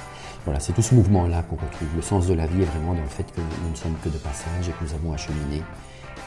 [0.44, 1.88] voilà, c'est tout ce mouvement-là qu'on retrouve.
[1.96, 4.10] Le sens de la vie est vraiment dans le fait que nous ne sommes que
[4.10, 5.62] de passage et que nous avons acheminé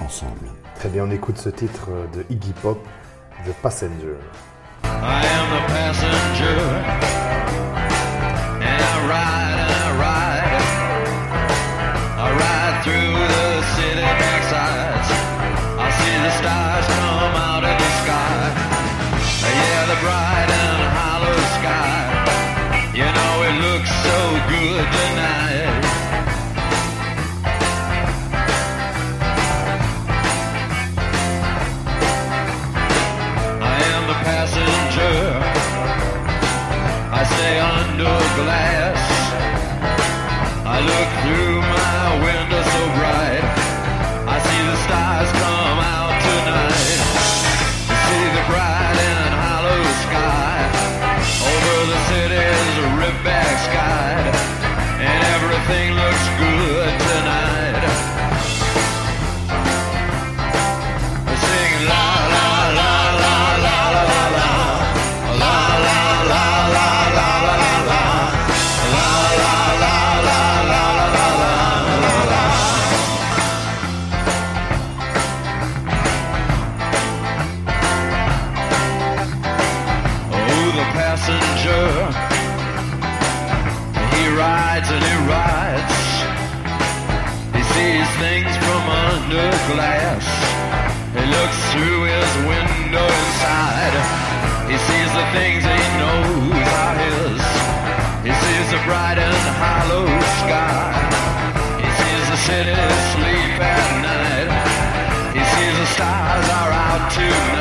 [0.02, 0.50] ensemble.
[0.74, 2.80] Très bien, on écoute ce titre de Iggy Pop,
[3.46, 4.18] The Passenger.
[4.84, 6.60] I am the passenger,
[8.62, 10.25] and I ride, and I ride,
[102.46, 102.76] city
[103.14, 105.34] sleep at night.
[105.34, 107.55] He sees the stars are out tonight.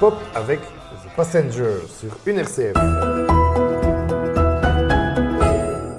[0.00, 2.42] Pop avec The Passenger sur une.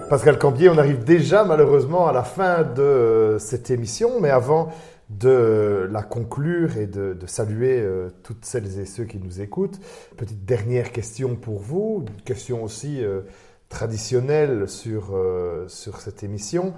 [0.10, 4.70] Pascal Cambier, on arrive déjà malheureusement à la fin de cette émission, mais avant
[5.10, 9.80] de la conclure et de, saluer euh, toutes celles et ceux qui nous écoutent,
[10.18, 13.22] petite dernière question pour vous, une question aussi euh,
[13.70, 16.74] traditionnelle sur, euh, sur cette émission.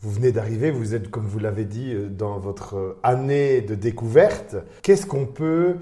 [0.00, 3.74] Vous venez d'arriver, vous êtes, comme vous l'avez dit, euh, dans votre euh, année de
[3.74, 4.56] découverte.
[4.82, 5.76] Qu'est-ce qu'on peut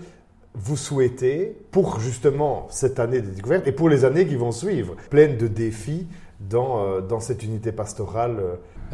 [0.54, 4.96] vous souhaiter pour justement cette année de découverte et pour les années qui vont suivre,
[5.10, 6.06] pleines de défis
[6.40, 8.40] dans, euh, dans cette unité pastorale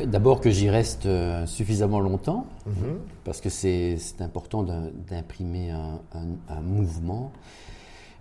[0.07, 1.09] D'abord que j'y reste
[1.47, 3.01] suffisamment longtemps, mhm.
[3.25, 6.01] parce que c'est important d'imprimer un,
[6.49, 7.33] un, mouvement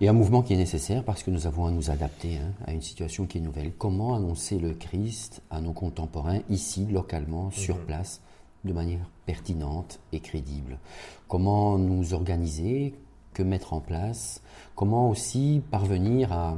[0.01, 2.73] et un mouvement qui est nécessaire parce que nous avons à nous adapter hein, à
[2.73, 3.71] une situation qui est nouvelle.
[3.77, 7.85] Comment annoncer le Christ à nos contemporains ici, localement, sur mhm.
[7.85, 8.21] place,
[8.65, 10.79] de manière pertinente et crédible?
[11.27, 12.93] Comment nous organiser?
[13.34, 14.41] Que mettre en place
[14.75, 16.57] Comment aussi parvenir à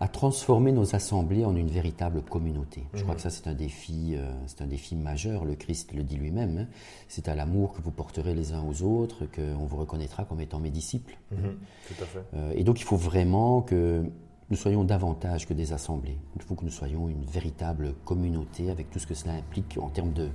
[0.00, 2.84] à transformer nos assemblées en une véritable communauté.
[2.94, 3.16] Je crois mhm.
[3.16, 5.44] que ça, c'est un défi, euh, c'est un défi majeur.
[5.44, 6.58] Le Christ le dit lui-même.
[6.58, 6.66] Hein.
[7.08, 10.58] C'est à l'amour que vous porterez les uns aux autres qu'on vous reconnaîtra comme étant
[10.58, 11.16] mes disciples.
[11.30, 11.56] Mhm.
[11.88, 12.24] Tout à fait.
[12.34, 14.04] Euh, et donc, il faut vraiment que
[14.50, 16.18] nous soyons davantage que des assemblées.
[16.36, 19.88] Il faut que nous soyons une véritable communauté avec tout ce que cela implique en
[19.88, 20.28] termes de,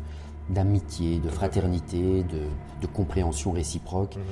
[0.50, 4.24] d'amitié, de fraternité, de, compréhension réciproque, mhm.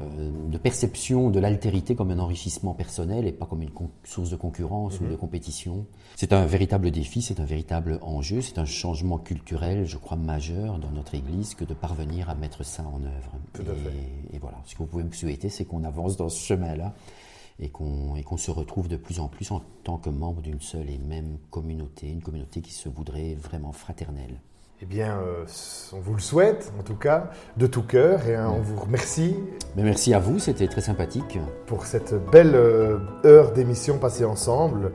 [0.00, 3.70] euh, de perception de l'altérité comme un enrichissement personnel et pas comme une
[4.04, 5.10] source de concurrence ou mhm.
[5.10, 5.86] de compétition.
[6.16, 10.78] C'est un véritable défi, c'est un véritable enjeu, c'est un changement culturel, je crois, majeur
[10.78, 13.32] dans notre Église que de parvenir à mettre ça en œuvre.
[13.52, 14.36] Tout à fait.
[14.36, 16.94] et, voilà, ce que vous pouvez me souhaiter, c'est qu'on avance dans ce chemin-là
[17.60, 20.98] et qu'on se retrouve de plus en plus en tant que membre d'une seule et
[20.98, 24.40] même communauté, une communauté qui se voudrait vraiment fraternelle.
[24.82, 25.44] Eh bien, euh,
[25.92, 29.36] on vous le souhaite, en tout cas, de tout cœur, et hein, on vous remercie.
[29.76, 31.38] Mais merci à vous, c'était très sympathique.
[31.66, 34.90] Pour cette belle euh, heure d'émission passée ensemble.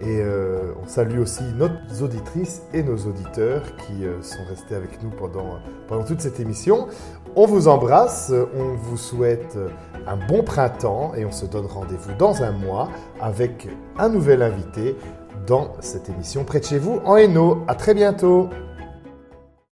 [0.00, 1.68] Et euh, on salue aussi nos
[2.02, 5.58] auditrices et nos auditeurs qui sont restés avec nous pendant,
[5.88, 6.86] pendant toute cette émission.
[7.34, 9.58] On vous embrasse, on vous souhaite
[10.06, 12.88] un bon printemps et on se donne rendez-vous dans un mois
[13.20, 13.66] avec
[13.98, 14.96] un nouvel invité
[15.48, 17.64] dans cette émission près de chez vous en Hainaut.
[17.66, 18.50] À très bientôt.